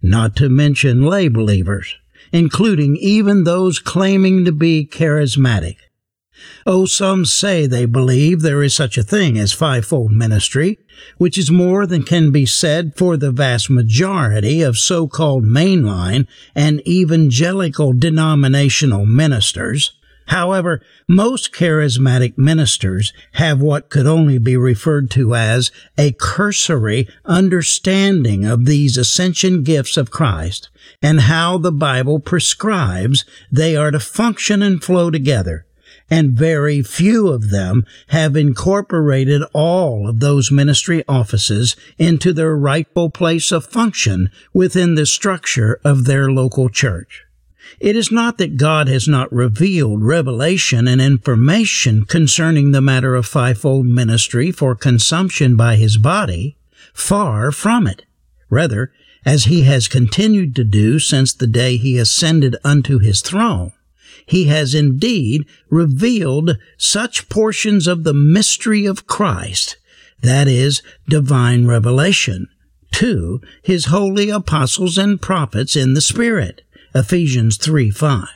not 0.00 0.34
to 0.34 0.48
mention 0.48 1.02
lay 1.02 1.28
believers, 1.28 1.96
including 2.32 2.96
even 2.96 3.44
those 3.44 3.78
claiming 3.78 4.44
to 4.46 4.52
be 4.52 4.88
charismatic. 4.90 5.76
Oh, 6.66 6.86
some 6.86 7.24
say 7.24 7.66
they 7.66 7.84
believe 7.84 8.40
there 8.40 8.62
is 8.62 8.74
such 8.74 8.98
a 8.98 9.02
thing 9.02 9.38
as 9.38 9.52
fivefold 9.52 10.12
ministry, 10.12 10.78
which 11.18 11.36
is 11.38 11.50
more 11.50 11.86
than 11.86 12.02
can 12.02 12.30
be 12.30 12.46
said 12.46 12.94
for 12.96 13.16
the 13.16 13.30
vast 13.30 13.68
majority 13.68 14.62
of 14.62 14.78
so-called 14.78 15.44
mainline 15.44 16.26
and 16.54 16.86
evangelical 16.88 17.92
denominational 17.92 19.06
ministers. 19.06 19.92
However, 20.26 20.82
most 21.08 21.52
charismatic 21.52 22.36
ministers 22.36 23.12
have 23.32 23.60
what 23.60 23.88
could 23.90 24.06
only 24.06 24.38
be 24.38 24.56
referred 24.56 25.10
to 25.12 25.34
as 25.34 25.70
a 25.96 26.12
cursory 26.12 27.08
understanding 27.24 28.44
of 28.44 28.64
these 28.64 28.96
ascension 28.96 29.62
gifts 29.62 29.96
of 29.96 30.10
Christ 30.10 30.68
and 31.00 31.22
how 31.22 31.58
the 31.58 31.72
Bible 31.72 32.18
prescribes 32.18 33.24
they 33.50 33.76
are 33.76 33.90
to 33.90 34.00
function 34.00 34.62
and 34.62 34.82
flow 34.82 35.10
together 35.10 35.66
and 36.10 36.32
very 36.32 36.82
few 36.82 37.28
of 37.28 37.50
them 37.50 37.84
have 38.08 38.36
incorporated 38.36 39.42
all 39.52 40.08
of 40.08 40.20
those 40.20 40.52
ministry 40.52 41.02
offices 41.08 41.76
into 41.98 42.32
their 42.32 42.56
rightful 42.56 43.10
place 43.10 43.50
of 43.50 43.66
function 43.66 44.30
within 44.52 44.94
the 44.94 45.06
structure 45.06 45.80
of 45.84 46.04
their 46.04 46.30
local 46.30 46.68
church. 46.68 47.25
It 47.80 47.96
is 47.96 48.10
not 48.10 48.38
that 48.38 48.56
God 48.56 48.88
has 48.88 49.06
not 49.06 49.32
revealed 49.32 50.02
revelation 50.02 50.88
and 50.88 51.00
information 51.00 52.04
concerning 52.04 52.70
the 52.70 52.80
matter 52.80 53.14
of 53.14 53.26
fivefold 53.26 53.86
ministry 53.86 54.50
for 54.50 54.74
consumption 54.74 55.56
by 55.56 55.76
his 55.76 55.96
body. 55.96 56.56
Far 56.92 57.52
from 57.52 57.86
it. 57.86 58.04
Rather, 58.48 58.92
as 59.24 59.44
he 59.44 59.62
has 59.62 59.88
continued 59.88 60.54
to 60.54 60.64
do 60.64 60.98
since 60.98 61.34
the 61.34 61.46
day 61.46 61.76
he 61.76 61.98
ascended 61.98 62.56
unto 62.64 62.98
his 62.98 63.20
throne, 63.20 63.72
he 64.24 64.44
has 64.44 64.74
indeed 64.74 65.44
revealed 65.68 66.56
such 66.76 67.28
portions 67.28 67.86
of 67.86 68.04
the 68.04 68.14
mystery 68.14 68.86
of 68.86 69.06
Christ, 69.06 69.76
that 70.22 70.48
is, 70.48 70.82
divine 71.08 71.66
revelation, 71.66 72.48
to 72.92 73.40
his 73.62 73.86
holy 73.86 74.30
apostles 74.30 74.96
and 74.96 75.20
prophets 75.20 75.76
in 75.76 75.94
the 75.94 76.00
Spirit. 76.00 76.62
Ephesians 76.96 77.58
3 77.58 77.90
5. 77.90 78.26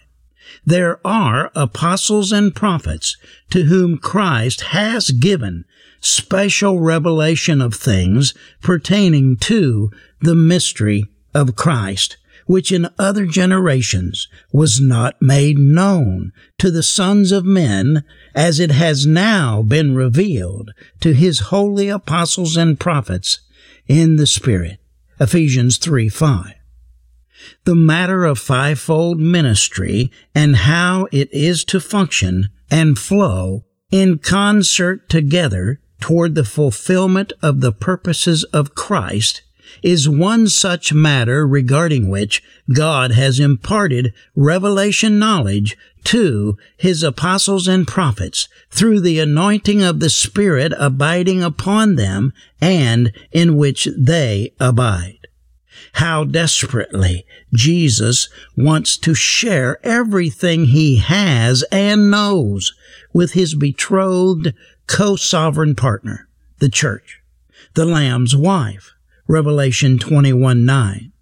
There 0.66 1.00
are 1.02 1.50
apostles 1.54 2.30
and 2.30 2.54
prophets 2.54 3.16
to 3.48 3.62
whom 3.62 3.96
Christ 3.96 4.60
has 4.60 5.12
given 5.12 5.64
special 6.00 6.78
revelation 6.78 7.62
of 7.62 7.74
things 7.74 8.34
pertaining 8.60 9.38
to 9.38 9.90
the 10.20 10.34
mystery 10.34 11.06
of 11.32 11.56
Christ 11.56 12.18
which 12.44 12.70
in 12.70 12.90
other 12.98 13.24
generations 13.24 14.28
was 14.52 14.78
not 14.78 15.22
made 15.22 15.56
known 15.56 16.32
to 16.58 16.70
the 16.70 16.82
sons 16.82 17.30
of 17.30 17.44
men, 17.44 18.04
as 18.34 18.58
it 18.58 18.72
has 18.72 19.06
now 19.06 19.62
been 19.62 19.94
revealed 19.94 20.72
to 20.98 21.14
his 21.14 21.38
holy 21.38 21.88
apostles 21.88 22.56
and 22.56 22.78
prophets 22.80 23.38
in 23.86 24.16
the 24.16 24.26
Spirit. 24.26 24.80
Ephesians 25.20 25.78
3 25.78 26.08
5. 26.08 26.59
The 27.64 27.74
matter 27.74 28.24
of 28.24 28.38
fivefold 28.38 29.18
ministry 29.18 30.11
and 30.35 30.57
how 30.57 31.09
it 31.12 31.33
is 31.33 31.64
to 31.66 31.81
function 31.81 32.48
and 32.70 32.98
flow 32.98 33.64
in 33.90 34.18
concert 34.18 35.09
together 35.09 35.81
toward 36.00 36.35
the 36.35 36.44
fulfillment 36.44 37.33
of 37.42 37.61
the 37.61 37.72
purposes 37.72 38.44
of 38.44 38.74
Christ 38.74 39.42
is 39.83 40.09
one 40.09 40.48
such 40.48 40.92
matter 40.92 41.46
regarding 41.46 42.09
which 42.09 42.42
God 42.72 43.12
has 43.12 43.38
imparted 43.38 44.12
revelation 44.35 45.18
knowledge 45.18 45.76
to 46.05 46.57
his 46.76 47.03
apostles 47.03 47.68
and 47.68 47.87
prophets 47.87 48.48
through 48.70 49.00
the 49.00 49.18
anointing 49.20 49.83
of 49.83 50.00
the 50.00 50.11
Spirit 50.11 50.72
abiding 50.79 51.42
upon 51.42 51.96
them 51.96 52.33
and 52.61 53.12
in 53.31 53.57
which 53.57 53.88
they 53.96 54.53
abide. 54.59 55.19
How 55.94 56.24
desperately 56.24 57.26
Jesus 57.53 58.29
wants 58.57 58.96
to 58.98 59.14
share 59.14 59.79
everything 59.85 60.66
he 60.66 60.96
has 60.96 61.62
and 61.72 62.11
knows 62.11 62.72
with 63.12 63.33
his 63.33 63.55
betrothed 63.55 64.55
co-sovereign 64.87 65.74
partner, 65.74 66.29
the 66.59 66.68
church, 66.68 67.20
the 67.74 67.85
Lamb's 67.85 68.37
wife, 68.37 68.92
Revelation 69.26 69.98
21 69.98 70.64
9. 70.64 71.12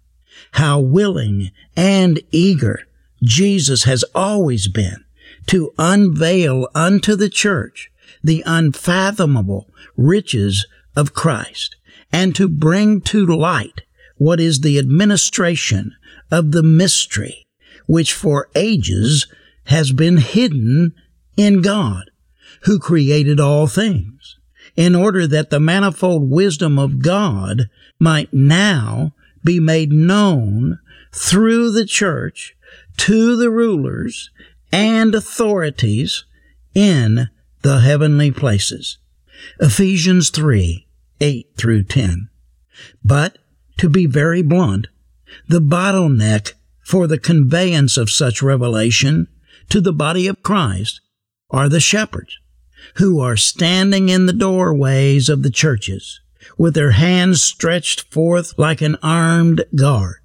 How 0.53 0.79
willing 0.79 1.51
and 1.75 2.19
eager 2.31 2.87
Jesus 3.21 3.83
has 3.83 4.03
always 4.15 4.67
been 4.67 5.03
to 5.47 5.73
unveil 5.77 6.67
unto 6.73 7.15
the 7.15 7.29
church 7.29 7.91
the 8.23 8.43
unfathomable 8.45 9.69
riches 9.97 10.65
of 10.95 11.13
Christ 11.13 11.75
and 12.11 12.35
to 12.35 12.47
bring 12.47 13.01
to 13.01 13.25
light 13.25 13.81
what 14.19 14.39
is 14.39 14.59
the 14.59 14.77
administration 14.77 15.95
of 16.29 16.51
the 16.51 16.61
mystery 16.61 17.47
which 17.87 18.13
for 18.13 18.49
ages 18.53 19.25
has 19.65 19.91
been 19.91 20.17
hidden 20.17 20.93
in 21.35 21.61
God 21.61 22.11
who 22.63 22.77
created 22.77 23.39
all 23.39 23.65
things 23.65 24.37
in 24.75 24.95
order 24.95 25.25
that 25.25 25.49
the 25.49 25.59
manifold 25.59 26.29
wisdom 26.29 26.77
of 26.77 26.99
God 27.01 27.69
might 27.97 28.33
now 28.33 29.13
be 29.43 29.59
made 29.59 29.91
known 29.91 30.79
through 31.11 31.71
the 31.71 31.85
church 31.85 32.55
to 32.97 33.35
the 33.35 33.49
rulers 33.49 34.29
and 34.71 35.15
authorities 35.15 36.25
in 36.75 37.29
the 37.61 37.79
heavenly 37.79 38.31
places. 38.31 38.97
Ephesians 39.59 40.29
3 40.29 40.85
8 41.21 41.47
through 41.57 41.83
10. 41.83 42.29
But, 43.03 43.37
to 43.79 43.89
be 43.89 44.05
very 44.05 44.41
blunt, 44.41 44.87
the 45.47 45.59
bottleneck 45.59 46.53
for 46.85 47.07
the 47.07 47.17
conveyance 47.17 47.97
of 47.97 48.09
such 48.09 48.41
revelation 48.41 49.27
to 49.69 49.81
the 49.81 49.93
body 49.93 50.27
of 50.27 50.43
Christ 50.43 51.01
are 51.49 51.69
the 51.69 51.79
shepherds 51.79 52.37
who 52.95 53.19
are 53.19 53.37
standing 53.37 54.09
in 54.09 54.25
the 54.25 54.33
doorways 54.33 55.29
of 55.29 55.43
the 55.43 55.51
churches 55.51 56.21
with 56.57 56.73
their 56.73 56.91
hands 56.91 57.41
stretched 57.41 58.11
forth 58.11 58.57
like 58.57 58.81
an 58.81 58.95
armed 59.03 59.63
guard, 59.75 60.17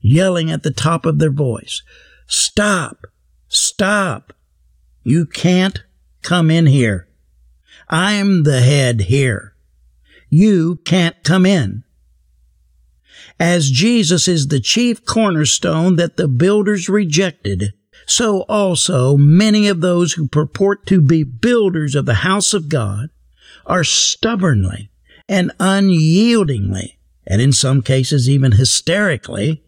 yelling 0.00 0.50
at 0.50 0.62
the 0.62 0.70
top 0.70 1.06
of 1.06 1.18
their 1.18 1.30
voice, 1.30 1.82
Stop! 2.26 3.06
Stop! 3.48 4.32
You 5.02 5.26
can't 5.26 5.82
come 6.22 6.50
in 6.50 6.66
here. 6.66 7.08
I'm 7.88 8.44
the 8.44 8.60
head 8.60 9.02
here. 9.02 9.54
You 10.30 10.76
can't 10.84 11.22
come 11.24 11.44
in. 11.44 11.84
As 13.42 13.72
Jesus 13.72 14.28
is 14.28 14.46
the 14.46 14.60
chief 14.60 15.04
cornerstone 15.04 15.96
that 15.96 16.16
the 16.16 16.28
builders 16.28 16.88
rejected, 16.88 17.72
so 18.06 18.42
also 18.42 19.16
many 19.16 19.66
of 19.66 19.80
those 19.80 20.12
who 20.12 20.28
purport 20.28 20.86
to 20.86 21.00
be 21.00 21.24
builders 21.24 21.96
of 21.96 22.06
the 22.06 22.22
house 22.22 22.54
of 22.54 22.68
God 22.68 23.10
are 23.66 23.82
stubbornly 23.82 24.90
and 25.28 25.50
unyieldingly, 25.58 26.98
and 27.26 27.42
in 27.42 27.52
some 27.52 27.82
cases 27.82 28.30
even 28.30 28.52
hysterically, 28.52 29.64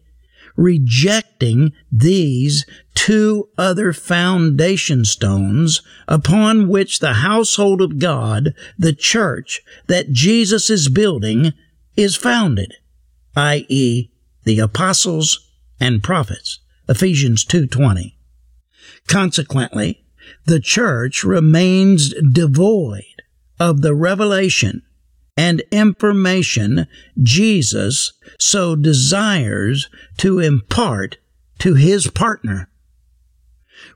rejecting 0.55 1.73
these 1.91 2.65
two 2.93 3.49
other 3.57 3.91
foundation 3.91 5.03
stones 5.03 5.81
upon 6.07 6.69
which 6.69 6.99
the 6.99 7.15
household 7.15 7.81
of 7.81 7.99
God, 7.99 8.53
the 8.79 8.93
church 8.93 9.61
that 9.87 10.13
Jesus 10.13 10.69
is 10.69 10.87
building, 10.87 11.51
is 11.97 12.15
founded, 12.15 12.77
i.e., 13.35 14.09
the 14.43 14.59
apostles 14.59 15.49
and 15.79 16.03
prophets. 16.03 16.59
Ephesians 16.87 17.43
2:20. 17.45 18.15
Consequently, 19.07 20.03
the 20.45 20.59
church 20.59 21.23
remains 21.23 22.13
devoid 22.31 23.03
of 23.59 23.81
the 23.81 23.95
revelation 23.95 24.81
and 25.37 25.61
information 25.71 26.87
Jesus 27.21 28.13
so 28.39 28.75
desires 28.75 29.89
to 30.17 30.39
impart 30.39 31.17
to 31.59 31.73
his 31.75 32.07
partner. 32.07 32.69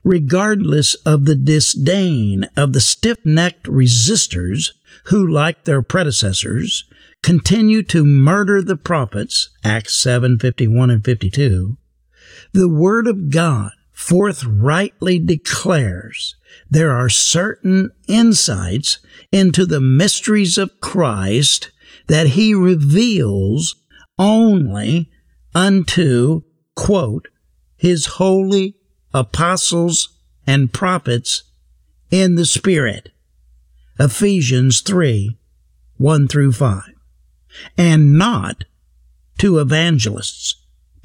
Regardless 0.04 0.94
of 1.06 1.24
the 1.24 1.34
disdain 1.34 2.44
of 2.56 2.72
the 2.72 2.80
stiff 2.80 3.18
necked 3.24 3.64
resistors 3.64 4.72
who, 5.04 5.26
like 5.26 5.64
their 5.64 5.82
predecessors, 5.82 6.84
continue 7.22 7.82
to 7.84 8.04
murder 8.04 8.62
the 8.62 8.76
prophets, 8.76 9.50
Acts 9.64 9.94
7 9.94 10.38
51 10.38 10.90
and 10.90 11.04
52, 11.04 11.76
the 12.52 12.68
Word 12.68 13.06
of 13.06 13.30
God 13.30 13.72
forthrightly 13.92 15.18
declares 15.18 16.36
there 16.70 16.90
are 16.90 17.08
certain 17.08 17.90
insights 18.08 18.98
into 19.30 19.66
the 19.66 19.80
mysteries 19.80 20.56
of 20.56 20.80
Christ 20.80 21.70
that 22.06 22.28
he 22.28 22.54
reveals 22.54 23.76
only 24.18 25.10
unto, 25.54 26.42
quote, 26.74 27.28
his 27.76 28.06
holy 28.06 28.76
apostles 29.12 30.16
and 30.46 30.72
prophets 30.72 31.44
in 32.10 32.34
the 32.34 32.46
Spirit. 32.46 33.10
Ephesians 33.98 34.80
3 34.80 35.36
1 35.98 36.28
through 36.28 36.52
5. 36.52 36.99
And 37.76 38.16
not 38.16 38.64
to 39.38 39.58
evangelists, 39.58 40.56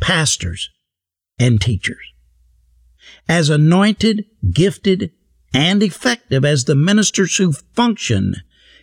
pastors, 0.01 0.69
and 1.39 1.60
teachers. 1.60 2.13
As 3.27 3.49
anointed, 3.49 4.25
gifted, 4.51 5.12
and 5.53 5.81
effective 5.81 6.43
as 6.43 6.65
the 6.65 6.75
ministers 6.75 7.38
who 7.38 7.53
function 7.53 8.36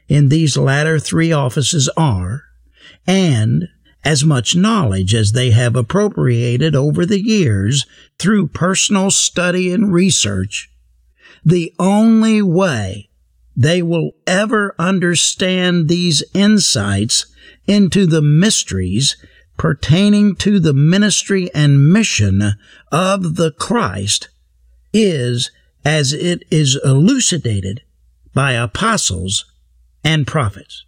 in 0.09 0.29
these 0.29 0.57
latter 0.57 0.99
three 0.99 1.33
offices 1.33 1.89
are, 1.97 2.43
and 3.07 3.69
as 4.05 4.25
much 4.25 4.57
knowledge 4.57 5.15
as 5.15 5.33
they 5.33 5.51
have 5.51 5.77
appropriated 5.77 6.75
over 6.75 7.07
the 7.07 7.21
years 7.21 7.87
through 8.19 8.49
personal 8.49 9.11
study 9.11 9.73
and 9.73 9.93
research, 9.93 10.71
the 11.45 11.73
only 11.79 12.43
way 12.43 13.09
they 13.57 13.83
will 13.83 14.13
ever 14.27 14.75
understand 14.79 15.89
these 15.89 16.25
insights 16.35 17.27
into 17.67 18.07
the 18.07 18.23
mysteries 18.23 19.17
pertaining 19.57 20.35
to 20.35 20.59
the 20.59 20.73
ministry 20.73 21.51
and 21.55 21.93
mission 21.93 22.55
of 22.91 23.37
the 23.37 23.53
Christ 23.53 24.29
is 24.93 25.51
as 25.85 26.13
it 26.13 26.45
is 26.51 26.79
elucidated 26.85 27.83
by 28.35 28.53
apostles 28.53 29.45
and 30.03 30.27
prophets. 30.27 30.85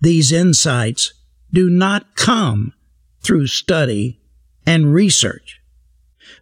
These 0.00 0.32
insights 0.32 1.12
do 1.52 1.68
not 1.68 2.14
come 2.14 2.72
through 3.22 3.48
study 3.48 4.20
and 4.64 4.94
research, 4.94 5.60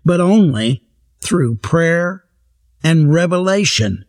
but 0.05 0.21
only 0.21 0.85
through 1.21 1.57
prayer 1.57 2.25
and 2.83 3.13
revelation 3.13 4.05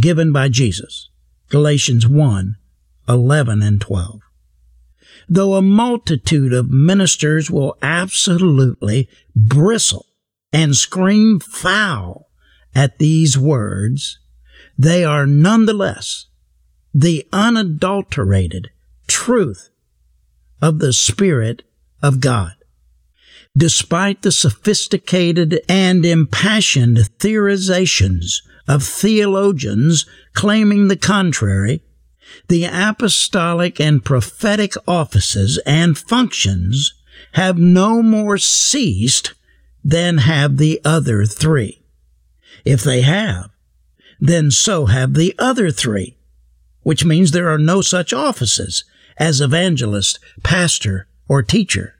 given 0.00 0.32
by 0.32 0.48
Jesus. 0.48 1.08
Galatians 1.48 2.06
1 2.06 2.56
11 3.08 3.62
and 3.62 3.80
12. 3.80 4.20
Though 5.28 5.54
a 5.54 5.62
multitude 5.62 6.52
of 6.52 6.70
ministers 6.70 7.50
will 7.50 7.76
absolutely 7.82 9.08
bristle 9.34 10.06
and 10.52 10.76
scream 10.76 11.40
foul 11.40 12.28
at 12.74 12.98
these 12.98 13.36
words, 13.36 14.18
they 14.78 15.04
are 15.04 15.26
nonetheless 15.26 16.26
the 16.94 17.26
unadulterated 17.32 18.70
truth 19.06 19.70
of 20.62 20.78
the 20.78 20.92
Spirit 20.92 21.62
of 22.02 22.20
God. 22.20 22.54
Despite 23.56 24.22
the 24.22 24.32
sophisticated 24.32 25.60
and 25.68 26.06
impassioned 26.06 26.98
theorizations 27.18 28.42
of 28.68 28.82
theologians 28.82 30.06
claiming 30.34 30.88
the 30.88 30.96
contrary, 30.96 31.82
the 32.48 32.64
apostolic 32.64 33.80
and 33.80 34.04
prophetic 34.04 34.74
offices 34.86 35.60
and 35.66 35.98
functions 35.98 36.94
have 37.32 37.58
no 37.58 38.02
more 38.02 38.38
ceased 38.38 39.34
than 39.84 40.18
have 40.18 40.56
the 40.56 40.80
other 40.84 41.24
three. 41.24 41.82
If 42.64 42.82
they 42.82 43.00
have, 43.02 43.50
then 44.20 44.50
so 44.50 44.86
have 44.86 45.14
the 45.14 45.34
other 45.38 45.70
three, 45.70 46.16
which 46.82 47.04
means 47.04 47.30
there 47.30 47.48
are 47.48 47.58
no 47.58 47.80
such 47.80 48.12
offices 48.12 48.84
as 49.16 49.40
evangelist, 49.40 50.18
pastor, 50.42 51.08
or 51.28 51.42
teacher. 51.42 51.96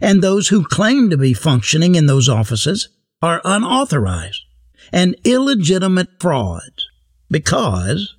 And 0.00 0.22
those 0.22 0.48
who 0.48 0.64
claim 0.64 1.10
to 1.10 1.16
be 1.16 1.32
functioning 1.32 1.94
in 1.94 2.06
those 2.06 2.28
offices 2.28 2.88
are 3.22 3.40
unauthorized 3.44 4.42
and 4.92 5.16
illegitimate 5.24 6.20
frauds 6.20 6.86
because 7.30 8.14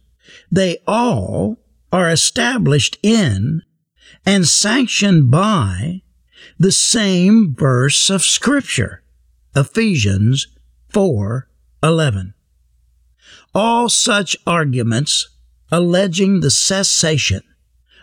they 0.51 0.77
all 0.87 1.59
are 1.91 2.09
established 2.09 2.97
in 3.01 3.61
and 4.25 4.47
sanctioned 4.47 5.31
by 5.31 6.01
the 6.59 6.71
same 6.71 7.55
verse 7.55 8.09
of 8.09 8.21
scripture, 8.21 9.03
Ephesians 9.55 10.47
4:11. 10.93 12.33
All 13.53 13.89
such 13.89 14.35
arguments 14.45 15.29
alleging 15.71 16.39
the 16.39 16.51
cessation 16.51 17.43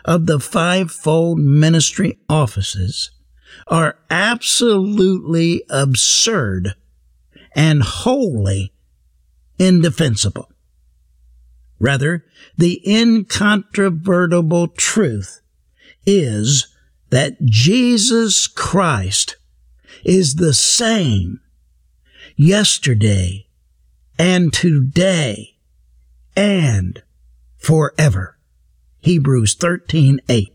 of 0.05 0.27
the 0.27 0.41
fivefold 0.41 1.39
ministry 1.39 2.19
offices 2.29 3.11
are 3.67 3.99
absolutely 4.11 5.63
absurd 5.69 6.75
and 7.55 7.83
wholly 7.83 8.73
indefensible. 9.59 10.51
Rather, 11.79 12.25
the 12.57 12.81
incontrovertible 12.87 14.69
truth 14.69 15.41
is 16.07 16.69
that 17.11 17.43
Jesus 17.45 18.47
Christ 18.47 19.37
is 20.05 20.35
the 20.37 20.55
same 20.55 21.41
yesterday 22.37 23.47
and 24.19 24.53
today 24.53 25.57
and 26.37 27.03
forever. 27.57 28.39
Hebrews 29.01 29.55
13:8. 29.55 30.53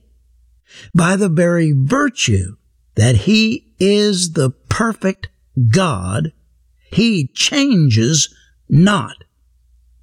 By 0.94 1.16
the 1.16 1.30
very 1.30 1.72
virtue 1.72 2.58
that 3.00 3.16
he 3.16 3.66
is 3.80 4.34
the 4.34 4.50
perfect 4.50 5.30
God, 5.70 6.34
he 6.92 7.28
changes 7.28 8.28
not. 8.68 9.24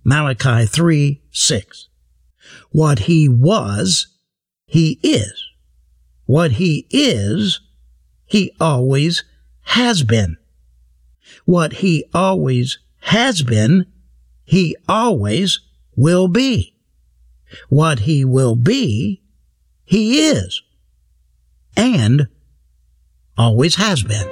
Malachi 0.02 0.64
3 0.64 1.20
6. 1.30 1.88
What 2.70 3.00
he 3.00 3.28
was, 3.28 4.06
he 4.64 4.98
is. 5.02 5.44
What 6.24 6.52
he 6.52 6.86
is, 6.88 7.60
he 8.24 8.50
always 8.58 9.24
has 9.64 10.02
been. 10.02 10.38
What 11.44 11.74
he 11.74 12.02
always 12.14 12.78
has 13.00 13.42
been, 13.42 13.84
he 14.42 14.74
always 14.88 15.60
will 15.96 16.28
be. 16.28 16.74
What 17.68 17.98
he 18.00 18.24
will 18.24 18.56
be, 18.56 19.20
he 19.84 20.30
is. 20.30 20.62
And 21.76 22.28
always 23.36 23.74
has 23.76 24.02
been. 24.02 24.28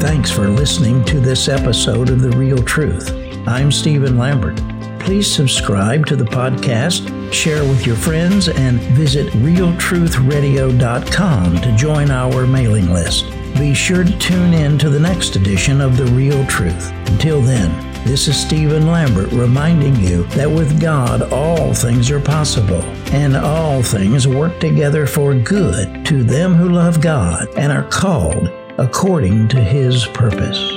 Thanks 0.00 0.30
for 0.30 0.48
listening 0.48 1.04
to 1.04 1.20
this 1.20 1.48
episode 1.48 2.10
of 2.10 2.20
The 2.20 2.36
Real 2.36 2.60
Truth. 2.62 3.12
I'm 3.46 3.70
Stephen 3.70 4.18
Lambert. 4.18 4.60
Please 5.00 5.32
subscribe 5.32 6.04
to 6.06 6.16
the 6.16 6.24
podcast, 6.24 7.32
share 7.32 7.62
with 7.62 7.86
your 7.86 7.94
friends, 7.94 8.48
and 8.48 8.80
visit 8.96 9.28
realtruthradio.com 9.34 11.60
to 11.60 11.76
join 11.76 12.10
our 12.10 12.44
mailing 12.46 12.92
list. 12.92 13.26
Be 13.56 13.72
sure 13.72 14.02
to 14.02 14.18
tune 14.18 14.52
in 14.52 14.78
to 14.78 14.90
the 14.90 14.98
next 14.98 15.36
edition 15.36 15.80
of 15.80 15.96
The 15.96 16.06
Real 16.06 16.44
Truth. 16.46 16.90
Until 17.08 17.40
then, 17.40 17.70
this 18.06 18.28
is 18.28 18.40
Stephen 18.40 18.86
Lambert 18.86 19.32
reminding 19.32 19.96
you 19.96 20.22
that 20.28 20.48
with 20.48 20.80
God 20.80 21.32
all 21.32 21.74
things 21.74 22.10
are 22.10 22.20
possible, 22.20 22.82
and 23.12 23.36
all 23.36 23.82
things 23.82 24.28
work 24.28 24.60
together 24.60 25.06
for 25.06 25.34
good 25.34 26.06
to 26.06 26.22
them 26.22 26.54
who 26.54 26.68
love 26.68 27.00
God 27.00 27.48
and 27.56 27.72
are 27.72 27.88
called 27.88 28.48
according 28.78 29.48
to 29.48 29.60
his 29.60 30.06
purpose. 30.06 30.75